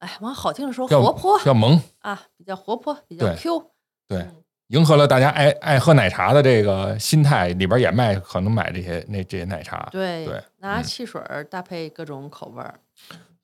[0.00, 3.70] 哎，往好听的说活泼比较萌，啊，比较活泼，比较 Q。
[4.08, 12.80] 对嗯，迎合了大家爱爱喝奶茶的这个心态，里边也卖可能买这些那这些奶茶，对对嗯拿汽水儿搭配各种口味儿。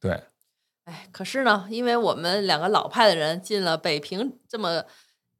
[0.01, 0.21] 对，
[0.85, 4.85] 哎，可是呢，因为我们两个老派的人进了北平这么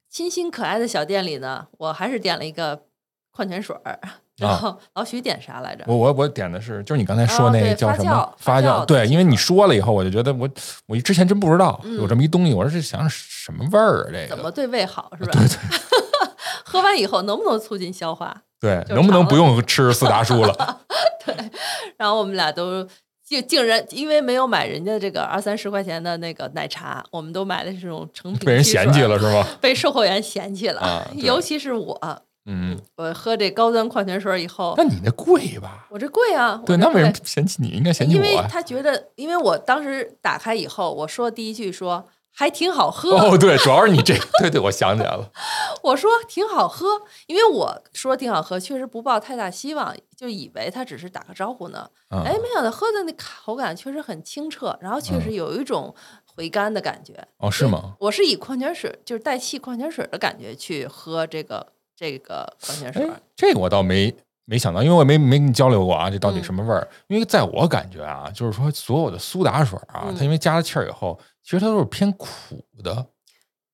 [0.09, 2.85] 清新可爱的小店里呢，我还是点了一个
[3.31, 3.99] 矿泉水儿。
[4.39, 5.85] 然后老许点啥来着？
[5.87, 10.49] 我我我点的是，就是你刚才说那叫什么发酵对，因为你说了以后，我就觉得我
[10.87, 14.09] 我之前真不知道嗯有这么一东西，我说这想什么味儿啊？
[14.13, 15.33] 这个怎么对胃好是吧？
[15.39, 15.57] 对对
[16.65, 18.43] 喝完以后能不能促进消化？
[18.61, 20.81] 对，能不能不用吃四达叔了？
[21.25, 21.35] 对
[21.97, 22.87] 然后我们俩都
[23.25, 29.47] 竟竟然因为没有买人家这个二三十块钱的那个奶茶，我们都买的是这种成品，被人嫌弃，了是吗？
[29.61, 30.81] 被售货员嫌弃了。
[30.81, 35.87] 啊尤其是我，嗯，我喝这高端矿泉水以后那，你那贵吧？
[35.91, 37.69] 我这贵啊，对，那为什么贵嫌弃你？
[37.69, 38.49] 应该嫌弃我因为。
[38.49, 45.31] 他觉得，因为我当时打开以后，我说第一句说还挺好喝，哦，对，主要是你这，对对，我想起来了。
[45.83, 46.87] 我说挺好喝，
[47.27, 51.89] 因为我说挺好喝，确实不抱太大希望，就以为他只是打个招呼呢。
[52.11, 55.93] 嗯哎，没想到喝的那口感确实很清澈，然后确实有一种
[56.37, 57.15] 回甘的感觉。
[57.39, 57.95] 哦，是吗？
[57.99, 61.67] 我是以矿泉水，就是带气矿泉水的感觉去喝这个
[61.97, 66.87] 这个矿泉水哎。，这个我倒没没想到，因为我没没跟你交流过啊，这到底嗯什么味儿？
[67.09, 72.29] 因为在我感觉啊，就是说所有的苏打水啊，嗯它因为加了气儿以后，其实它都是偏苦
[72.85, 73.07] 的。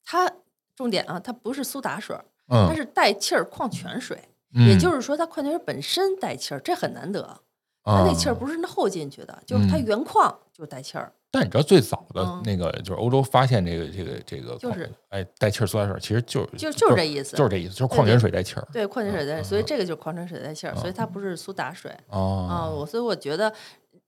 [0.05, 0.31] 它
[0.75, 2.17] 重点啊，它不是苏打水，
[2.49, 4.19] 它嗯，是带气儿矿泉水，
[4.55, 7.41] 嗯也就是说它矿泉水本身带气儿，这很难得。
[7.85, 11.13] 它那气儿嗯不是后进去的，就是它嗯原矿就带气儿。
[11.33, 18.69] 但你知道最早的嗯那个就是欧洲发现这个这个这个矿就是哎带气儿苏打水，其实就是就就是这意思就是这意思，就是矿泉水带气儿。
[18.71, 22.19] 对，矿泉水带，嗯所以这个就是矿泉水带气儿，所以它不是苏打水啊。
[22.19, 23.51] 哦，我所以我觉得，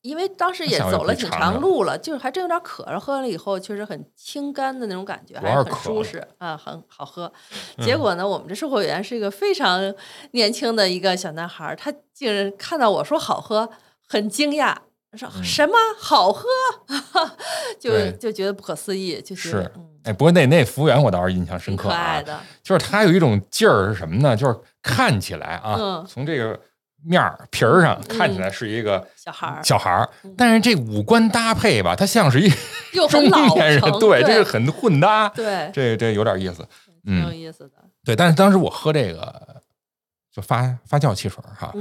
[0.03, 7.33] 因为当时也走了挺长路了，就是还真有点渴了，喝了以后确实很清干的那种感觉，还是很舒适啊，很好喝。
[7.81, 9.95] 结果呢，我们这售货员是一个非常
[10.33, 13.71] 年轻的一个小男孩，他竟然看到我说好喝，
[14.07, 14.77] 很惊讶。
[15.17, 15.75] 说什么？
[15.99, 16.47] 好喝，
[17.81, 18.13] 就对。
[18.21, 19.73] 就觉得不可思议，就觉是
[20.05, 22.23] 哎，不过那那服务员我倒是印象深刻啊，
[22.63, 24.37] 就是他有一种劲儿是什么呢？
[24.37, 26.59] 就是看起来啊，嗯从这个
[27.03, 30.35] 面儿皮儿上看起来是一个小孩儿小孩儿，嗯。
[30.37, 32.51] 但是这五官搭配吧，他像是一
[33.09, 36.67] 中老年人，对，对，这是很混搭，对，这这有点意思。
[37.05, 37.73] 挺有嗯，意思的，
[38.05, 39.63] 对，但是当时我喝这个
[40.33, 41.73] 就发发酵汽水哈，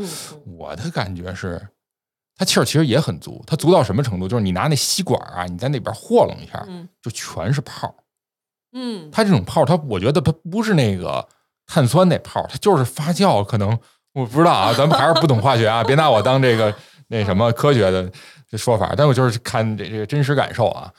[0.45, 1.61] 我的感觉是。
[2.35, 4.27] 它气儿其实也很足，它足到什么程度？
[4.27, 7.93] 就是你拿那吸管啊，你在那边和弄一下，嗯就全是泡儿。
[8.73, 11.27] 嗯，它这种泡儿，它我觉得它不是那个
[11.67, 13.43] 碳酸那泡儿，它就是发酵。
[13.45, 13.77] 可能
[14.13, 16.73] 我不知道啊，咱们还是不懂化学啊，别拿我当这个
[17.09, 18.11] 那什么科学的
[18.49, 18.93] 这说法。
[18.97, 20.91] 但我就是看这这个真实感受啊，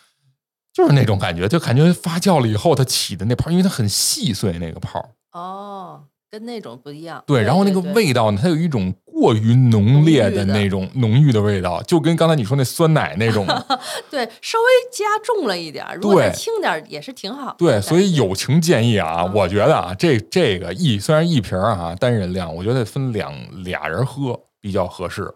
[0.72, 6.04] 就是那种感觉，就感觉发酵了以后它起的那泡儿，因为它很细碎那个泡儿，哦，
[6.34, 7.22] 跟那种不一样。
[7.28, 13.46] 对，然后那个味道呢，它有一种过于浓烈的那种浓郁的味道，就跟刚才你说那酸奶那种。
[14.10, 17.56] 对，稍微加重了一点儿，如果再轻点儿也是挺好的。
[17.56, 23.32] 对，所以友情建议啊，嗯我觉得啊，这这个一虽然一瓶儿啊单人量，我觉得分两
[23.62, 25.32] 俩人喝比较合适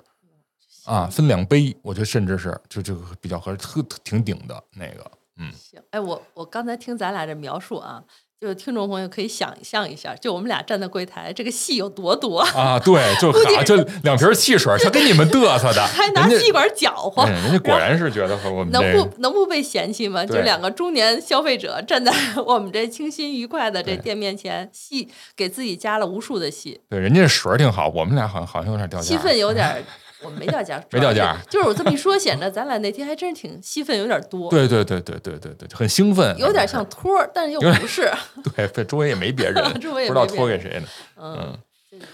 [0.84, 5.80] 啊，分两杯，我觉得甚至是就就比较合适，特挺顶的那个，嗯，行。
[5.92, 8.02] 哎，我我刚才听咱俩这描述啊，
[8.40, 13.32] 就听众朋友可以想象一下，就我们俩站在柜台，这个戏有多多，啊，对， 就
[13.64, 17.24] 就两瓶汽水，他给你们嘚瑟的， 还拿吸管搅和。
[17.24, 20.24] 嗯，人家果然是觉得和我们能这个不能不被嫌弃吗？
[20.24, 22.12] 就两个中年消费者站在
[22.46, 29.82] 我们这清新愉快的这店面前，戏给自己加了无数的戏，对人家这水挺好，我们俩好像好像有点掉价，气氛有点儿，
[30.22, 38.10] 我们没掉价，没掉价就是我这么一说，显得咱俩那天还真挺戏份有点多，对对对对对对对，很兴奋，有点像托儿，但是又不是，
[38.56, 41.58] 对，对，周围也没别人，周围也不知道托给谁呢，嗯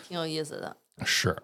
[0.07, 1.37] 挺有意思的，是，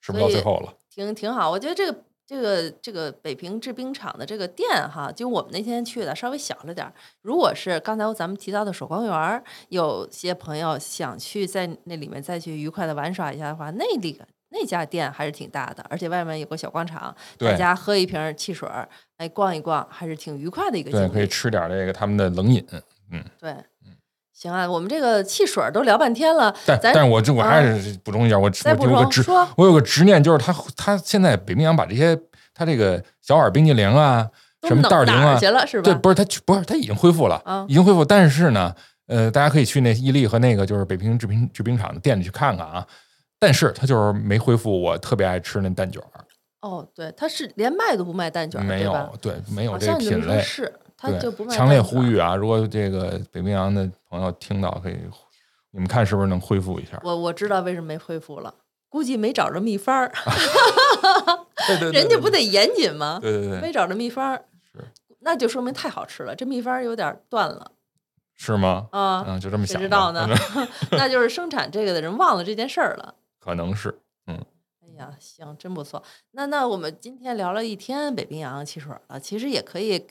[0.00, 0.72] 是到最后了？
[0.94, 1.50] 挺挺好。
[1.50, 6.92] 我觉得这个这个这个北平制冰厂的这个店哈，就我们那天去的稍微小了点儿。
[7.22, 14.26] 如果是刚才咱们提到的守光园，有些朋友想去在那里面再去愉快的玩耍一下的话，那里个
[14.58, 18.88] 那家店还是挺大的，而且外面有个小广场，对大家喝一瓶汽水儿，
[19.18, 21.12] 哎，逛一逛，还是挺愉快的一个经对，历。
[21.12, 22.64] 可以吃点这个他们的冷饮。
[23.12, 23.54] 嗯对，
[24.32, 29.24] 行啊，我们这个汽水儿都聊半天了，但但是我就我还是补充一下，我我有个执
[29.56, 32.18] 我有个执念，就是他他现在北冰洋把这些
[32.52, 34.28] 他这个小碗冰激凌啊，
[34.66, 35.84] 什么袋儿零啊去了是吧？
[35.84, 38.74] 对，不是他不是他已经恢复了，啊已经恢复，但是呢，
[39.06, 42.86] 呃，大家可以去那伊利和那个就是北平制冰制冰厂的店里去看看啊。
[43.38, 46.24] 但是他就是没恢复我特别爱吃那蛋卷儿，
[46.62, 50.40] 哦，对，他是连卖都不卖蛋卷儿，没有，对，没有这品类。
[50.40, 51.54] 是，他就不，卖。
[51.54, 52.02] 强烈呼！
[52.02, 52.34] 吁啊！
[52.34, 54.96] 如果这个北冰洋的朋友听到，可以
[55.70, 56.98] 你们看是不是能恢复一下？
[57.04, 58.54] 我我知道为什么没恢复了，
[58.88, 60.10] 估计没找着秘方儿，
[61.68, 63.18] 对对对， 人家不得严谨吗？
[63.20, 64.82] 对对对，没找着秘方儿，是
[65.20, 67.72] 那就说明太好吃了，这秘方儿有点儿断了
[68.34, 68.86] 是吗？
[68.92, 69.24] 啊。
[69.28, 70.26] 嗯，就这么想的，知道呢？
[70.92, 73.14] 那就是生产这个的人忘了这件事儿了。
[73.46, 74.00] 可能是。
[74.26, 74.44] 嗯
[74.82, 76.02] 哎呀，行，真不错。
[76.32, 80.04] 那那我们今天聊了一天北冰洋汽水了，其实也可以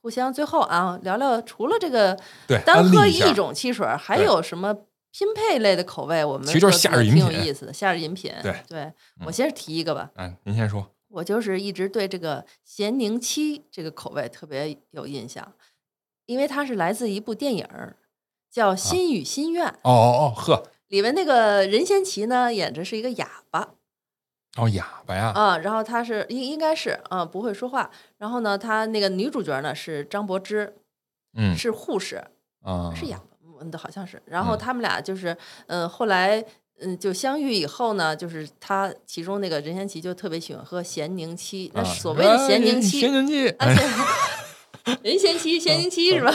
[0.00, 4.74] 互相最后啊聊聊，除了这个对，单喝一种汽水，还有什么
[5.12, 6.22] 拼配类的口味？
[6.22, 8.30] 我们其实就是夏日饮品挺有意思的夏日饮品。
[8.68, 8.92] 对
[9.24, 10.86] 我嗯先提一个吧，嗯，您先说。
[11.08, 15.52] 我就是一直对这个咸宁七这个口味特别有印象，
[16.26, 17.68] 因为它是来自一部电影
[18.50, 20.62] 叫《心与心愿》，哦哦哦，呵，
[20.92, 23.70] 里面那个任贤齐呢演着是一个哑巴。
[24.58, 30.76] 哦哑巴呀，啊，然后他是应应该是啊不会说话，然后呢，他那个女主角呢是张柏芝，
[31.34, 31.56] 嗯。
[31.56, 32.22] 是护士，
[32.60, 34.20] 啊，是哑巴，嗯，好像是。
[34.26, 34.58] 然后嗯。
[34.58, 35.34] 他们俩就是，
[35.68, 36.44] 嗯，后来
[36.82, 43.82] 嗯就相遇以后呢，就是他其中那个任贤齐就特别喜欢喝咸宁七，那啊所谓的咸宁七，咸宁七， 而且
[45.02, 46.30] 任贤齐 咸宁七是吧？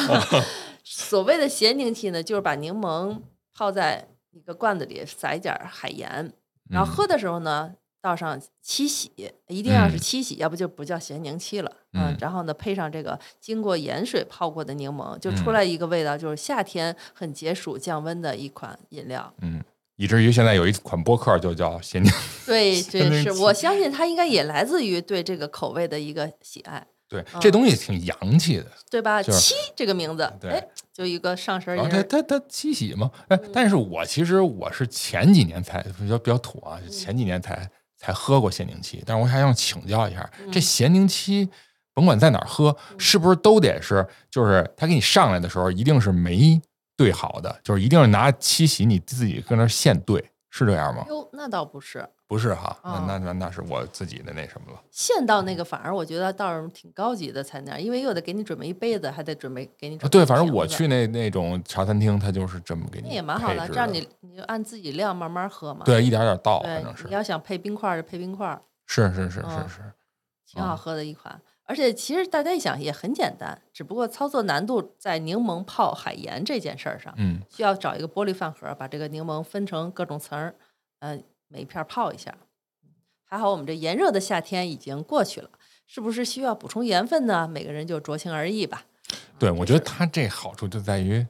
[0.83, 3.19] 所谓的咸宁七呢，就是把柠檬
[3.53, 6.31] 泡在一个罐子里，撒一点儿海盐，
[6.69, 9.11] 然后嗯喝的时候呢，倒上七喜，
[9.47, 11.71] 一定要是嗯七喜，要不就不叫咸柠七了。
[11.93, 19.33] 嗯然后呢，配上这个经过盐水泡过的柠檬，就出嗯来一个味道，就是夏天很解暑降温的一款饮料。
[19.41, 19.63] 嗯，
[19.95, 22.11] 以至于现在有一款播客就叫咸宁，
[22.45, 28.65] 对对， 咸宁七是我相信它应该也来自于对这个口味的一个喜爱，对，嗯这东西挺洋气的。
[28.89, 29.21] 对吧？
[29.21, 32.03] 就是七这个名字，对哎，就一个上身然后人儿。
[32.03, 41.49] 它它它七喜嘛，哎，嗯但是我其实我是前几年才比较比较土啊，前几年才才喝过咸宁七，但是我还想请教一下，这嗯咸宁七
[41.93, 46.61] 甭管在哪儿喝，是不是都得是就是他给你上来的时候一定是没
[46.95, 51.05] 兑好的，就是一定是拿七喜你自己搁那儿现兑，是这样吗？
[51.09, 54.81] 哟，那倒不是，不是哈，哦那那那那是我自己的那什么了。
[54.89, 65.83] 现到那个反而我觉得倒是挺高级的餐点儿，因为又得给你准备一杯子，还得准备给你准备对，反正我去那那种茶餐厅，他就是这么给你那也蛮好的，这样你你就按自己量慢慢喝嘛。
[65.85, 69.93] 对一点点倒，对反正，是你要想配冰块儿就配冰块儿，是是是嗯是是，
[70.45, 71.39] 挺好喝的一款。
[71.67, 80.55] 而且其实大家一想也很简单，只不过操作难度在柠檬泡海盐这件事儿上，嗯需要找一个玻璃饭盒，把这个柠檬分成各种层儿，
[80.99, 82.33] 呃，每一片儿泡一下。
[83.25, 85.49] 还好我们这炎热的夏天已经过去了，
[85.85, 87.45] 是不是需要补充盐分呢？
[87.45, 88.85] 每个人就酌情而异吧。
[89.37, 91.27] 对，我觉得它这好处就在于，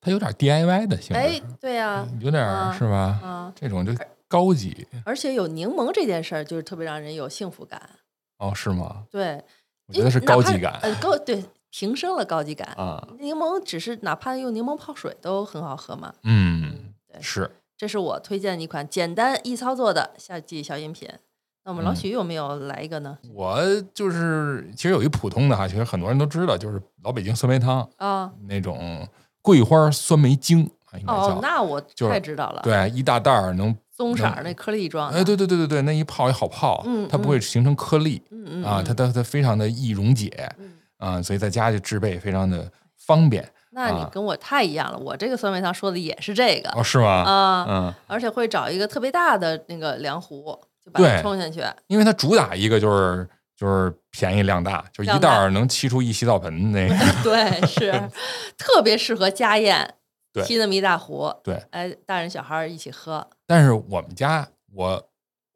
[0.00, 3.18] 它有点 DIY 的性质，哎，对呀、有点啊是吧？
[3.20, 3.92] 啊，这种就
[4.28, 7.90] 高级而且有柠檬这件事儿，就是特别让人有幸福感。
[8.38, 9.04] 哦，是吗？
[9.10, 9.42] 对，
[9.88, 12.68] 我觉得是高级感呃，高对，平升了高级感。
[12.76, 16.12] 啊，柠檬只是哪怕用柠檬泡水都很好喝嘛。
[16.24, 17.50] 嗯，对是。
[17.78, 21.06] 这是我推荐的一款简单易操作的夏季小饮品。
[21.64, 23.18] 那我们老嗯许有没有来一个呢？
[23.34, 23.60] 我
[23.92, 29.06] 就是其实有一普通的哈，其实很多人都知道，就是老北京酸梅汤啊，那种
[29.42, 35.18] 桂花酸梅精啊，应该哦，那我就太知道了。，对，一大袋儿能，棕色儿那颗粒状的。
[35.18, 38.22] 哎，对对对对对，那一泡也好泡，嗯它不会形成颗粒
[38.64, 47.08] 啊，嗯它它它非常的易溶解嗯啊，所以在家就制备非常的方便啊那你跟我太一样了，我这个酸梅汤说的也是这个哦，是吗？
[47.08, 51.62] 啊，嗯，而且会找一个特别大的那个凉壶，就把它对冲下去。
[51.86, 57.92] 因为它主打一个就是就是便宜量大，就一袋儿能沏出一洗澡盆那 个，对，是
[58.56, 59.94] 特别适合家宴，
[60.36, 61.54] 对沏那么一大壶，对。
[61.70, 63.26] 哎，大人小孩一起喝。
[63.46, 65.10] 但是我们家，我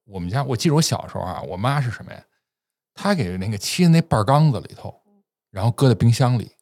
[0.05, 2.25] 我们家，我记得我小时候啊，我妈是什么呀？
[2.95, 5.03] 她给那个沏在那半缸子里头，
[5.51, 6.53] 然后搁在冰箱里，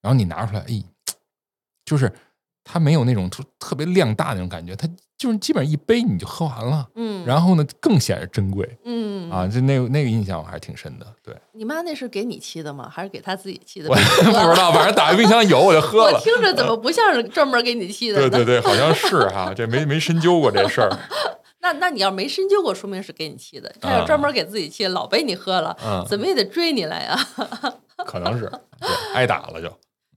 [0.00, 0.84] 然后你拿出来，哎，
[1.84, 2.12] 就是
[2.64, 4.88] 它没有那种特特别量大的那种感觉，它
[5.18, 9.46] 就是基本上一杯你就喝完了，嗯，然后呢更显得珍贵嗯啊！
[9.46, 11.06] 就那个那个印象我还是挺深的。
[11.22, 12.88] 对，你妈那是给你沏的吗？
[12.90, 13.88] 还是给她自己沏的？
[13.90, 16.20] 我不知道，反正打开冰箱有我就喝我了。
[16.20, 18.28] 听着怎么不像是专门给你沏的？
[18.30, 20.90] 对对对，好像是哈，这没没深究过这事儿。
[21.62, 23.70] 那那你要没深究过，说明是给你沏的。
[23.78, 27.18] 他要专门给自己沏，老被你喝了，嗯，怎么也得追你来呀。
[28.06, 28.50] 可能是
[28.80, 29.70] 对挨打了就。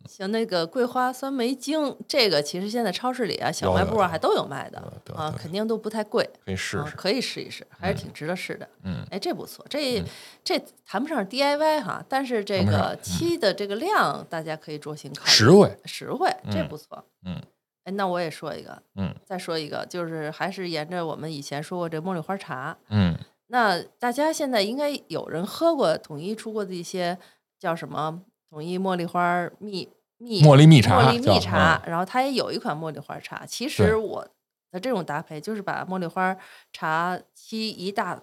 [0.08, 4.80] 像那个桂花酸梅精，这个其实现在超市里啊、小卖部啊还都有卖的
[5.16, 6.30] 啊，肯定都不太贵。
[6.46, 6.78] 可以试试。
[6.78, 8.68] 啊可以试一试，还是挺值得试的。
[8.84, 10.04] 嗯，哎，这不错，这
[10.44, 15.32] 这谈不上 DIY 哈，但是这个漆的这个量，大家可以酌情考虑。
[15.32, 15.78] 实惠。
[15.86, 17.04] 实惠，这嗯不错。
[17.26, 17.42] 嗯，
[17.86, 22.78] 哎，那我也说一个，嗯再说一个，就是还是沿着我们以前说过这茉莉花茶。
[22.90, 27.18] 嗯那大家现在应该有人喝过统一出过的一些
[27.60, 28.22] 叫什么
[28.54, 29.90] 统一茉莉花蜜
[30.20, 33.44] 蜜茉莉蜜茶茉莉蜜茶，然后它也有一款茉莉花茶。
[33.48, 34.28] 其实我
[34.70, 36.38] 的这种搭配就是把茉莉花
[36.72, 38.22] 茶沏一大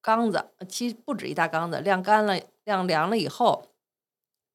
[0.00, 3.70] 缸子，沏不止一大缸子，晾干了、晾凉了以后，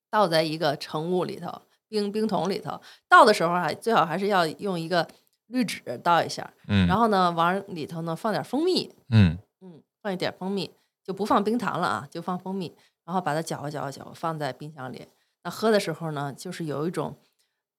[0.09, 2.79] 倒在一个盛物里头，冰冰桶里头。
[3.09, 5.05] 倒的时候啊最好还是要用一个
[5.47, 10.71] 滤纸倒一下，嗯，然后呢往里头呢放点蜂蜜，嗯嗯，放一点蜂蜜，
[11.03, 12.73] 就不放冰糖了啊，就放蜂蜜，
[13.03, 15.05] 然后把它搅和搅和搅和，放在冰箱里。
[15.47, 17.15] 那喝的时候呢，就是有一种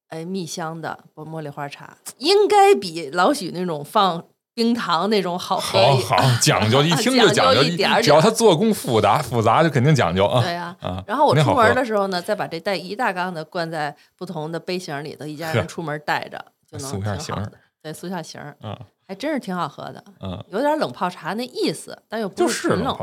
[0.08, 10.40] 哎蜜香的不茉莉花茶，应该比老许那种放冰糖那种好喝好好讲究，一 听就讲究究，一点儿只要它做工复杂复杂，就肯定讲究啊。
[10.42, 17.58] 对呀、啊，然后我出门的时候呢，再把这带一大缸的灌在不同的杯型里头，一家人出门带着就能塑下形儿挺好的。
[17.82, 18.74] 对，塑下型儿，嗯
[19.08, 22.94] 还真是挺好喝的，嗯，有点冷泡茶那意思，但又不是纯冷。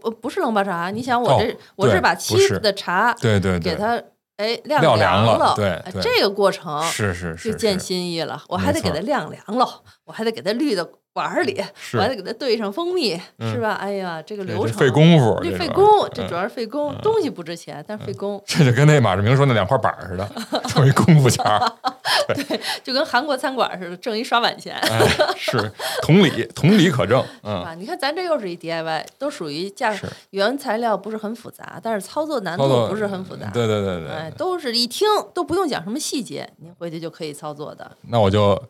[0.00, 4.00] 不不是冷泡茶，你想我哦这、我对是把不沏的茶对对对，给它
[4.36, 8.40] 哎晾晾凉了了，对这个过程是是就是见是心意了。
[8.48, 9.68] 我还得给它晾凉了，
[10.04, 10.88] 我还得给它滤到
[11.18, 11.60] 碗里，
[11.92, 13.72] 还得给它兑上蜂蜜，嗯是吧？
[13.74, 20.28] 哎呀，这个流程费功夫，这费工，这主要是费工，东西不值钱，但是费工，这就跟那马志明说那两块板似的，
[20.68, 21.44] 挣一功夫钱
[22.34, 22.60] 对。
[22.84, 24.74] 就跟韩国餐馆似的，挣一刷碗钱。
[24.76, 25.06] 哎，
[25.36, 25.70] 是
[26.02, 27.22] 同理，同理可证。
[27.42, 33.50] 嗯，啊，你看咱这又是一 DIY，都属于价是原材料不是很复杂，但是操作难度不是很复杂。
[33.52, 37.90] 对对对对，哎，都是一听都不用讲什么细节，您回去就可以操作的。
[38.08, 38.60] 那我就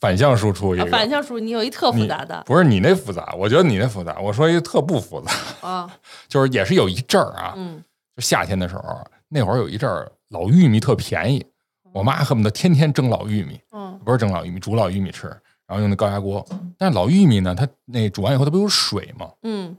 [0.00, 2.42] 反向输出一啊，个，反向数你有一特复杂的。
[2.46, 4.18] 不是你那复杂，我觉得你那复杂。
[4.20, 5.32] 我说一个特不复杂，
[5.68, 7.82] 啊， 就是也是有一阵儿啊，嗯。
[8.16, 8.82] 就夏天的时候，
[9.28, 11.44] 那会儿有一阵儿老玉米特便宜，
[11.92, 13.98] 我妈恨不得天天蒸老玉米，嗯。
[14.04, 15.26] 不是蒸老玉米，煮老玉米吃，
[15.66, 16.44] 然后用那高压锅。
[16.76, 19.30] 但是老玉米呢，它那煮完以后它不有水吗？
[19.42, 19.76] 嗯，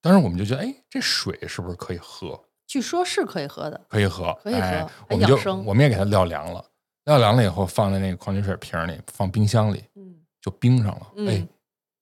[0.00, 2.40] 当时我们就觉得，哎，这水是不是可以喝？
[2.66, 6.64] 据说是可以喝的，可以喝，可以喝哎我们就我们也给它晾凉了，
[7.04, 11.46] 撂凉了以后放在那个矿泉水瓶里，放冰箱里嗯，就冰上了，嗯哎，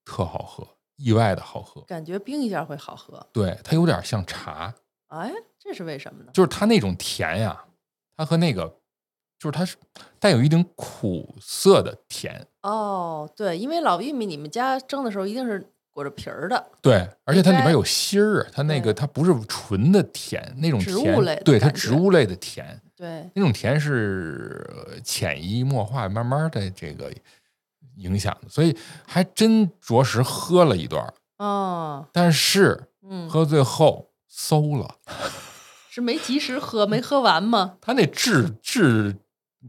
[0.05, 1.81] 特好喝，意外的好喝。
[1.81, 3.25] 感觉冰一下会好喝。
[3.33, 4.73] 对，它有点像茶，
[5.07, 6.31] 哎，这是为什么呢？
[6.33, 7.65] 就是它那种甜呀，
[8.15, 8.67] 它和那个
[9.37, 9.75] 就是它是
[10.19, 27.13] 带有一点苦涩的甜，哦，对，因为老玉米你们家蒸的时候一定是裹着皮儿的，对，而且它里该边有芯儿，它那个它不是纯的甜，那种植物类的对它植物类的甜，对，那种甜是呃潜移默化，慢慢的这个
[27.97, 28.73] 影响的，所以
[29.05, 31.13] 还真着实喝了一段儿，
[31.45, 34.95] 哦，但是嗯，喝最后馊了，
[35.89, 37.75] 是没及时喝，没喝完吗？
[37.81, 39.17] 它那制制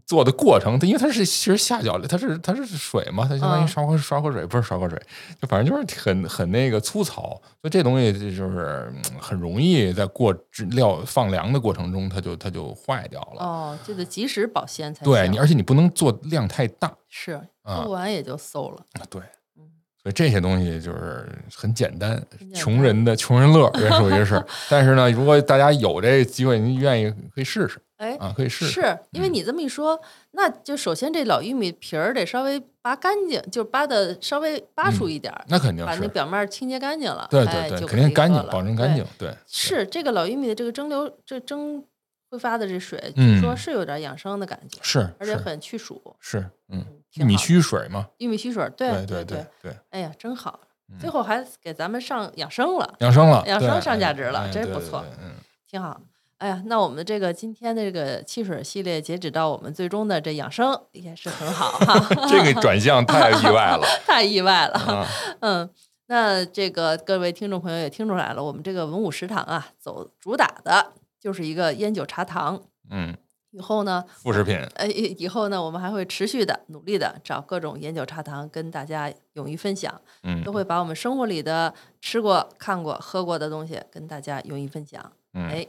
[0.07, 5.01] 作的过程，它因为它是其实下脚它是它是水嘛，它相当于嗯烧开烧开水，不是烧锅水，
[5.41, 13.45] 就反正就是很很那个粗糙，所以这东西就是嗯很容易在过制料放凉的过程中，它就它就坏掉了。
[13.45, 18.85] 哦，就得及时保鲜才对你，而且你不能做量太大是啊喝完也就馊了。
[19.09, 19.23] 对
[19.57, 19.63] 嗯，
[20.03, 22.21] 所以这些东西就是很简单，
[22.55, 24.45] 穷人的穷人乐，这属于是。
[24.69, 28.73] 但是呢，如果大家有这个机会，您愿意可以试试哎，啊，可以试试。
[28.83, 29.99] 是因为你这么一说，
[30.33, 37.27] 那就首先这老玉米皮儿得稍微扒干净，就扒的稍微扒出一点儿，那肯定把那，表面清洁干净了。
[37.31, 38.95] 对对对，肯定干净，保证干。
[38.95, 39.31] 净对。
[39.31, 41.83] 对，是这个老玉米的这个蒸馏，这蒸
[42.31, 46.15] 挥发的这水，说是有点养生的感觉，是而且很去暑。
[46.21, 50.61] 是，嗯，嗯玉米须水嘛，玉米须水，对对对对对，哎呀，真好！
[50.91, 55.33] 嗯最后还给咱们上养生了，养生了，养生上价值了真不错对嗯，
[55.67, 55.99] 挺好。
[56.39, 64.75] 哎呀，那我们这个今天的这个汽水系列，截止到我们最终的这养生也是很好哈， 这个转向太意外了 太意外了。
[64.75, 65.07] 啊！
[65.41, 65.71] 嗯，
[66.07, 72.61] 那这个各位听众朋友也听出来了，我们这个文武食堂啊，走主打的就是一个烟酒茶堂。
[72.91, 73.17] 嗯，
[73.53, 81.73] 以后呢，副食品，呃，以以后呢，我们还会持续的努力的找各种烟酒茶糖跟大家勇于分享，嗯都会把我们生活里的
[82.03, 85.13] 吃过、看过、喝过的东西跟大家勇于分享。
[85.33, 85.67] 嗯，哎，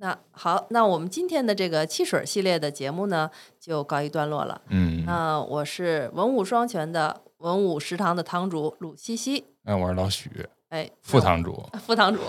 [0.00, 4.60] 那好，那我们今天的这个汽水系列的节目呢，就告一段落了。
[4.68, 9.44] 嗯，那我是文武双全的文武食堂的堂主鲁西西。
[9.64, 10.30] 哎，我是老许，
[10.70, 11.68] 哎，副堂主。
[11.84, 12.20] 副堂主，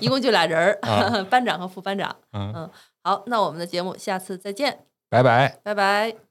[0.00, 2.14] 一共就俩人儿，啊 班长和副班长。
[2.32, 2.70] 嗯，
[3.02, 5.58] 好，那我们的节目下次再见，拜拜。
[5.62, 6.23] 拜拜。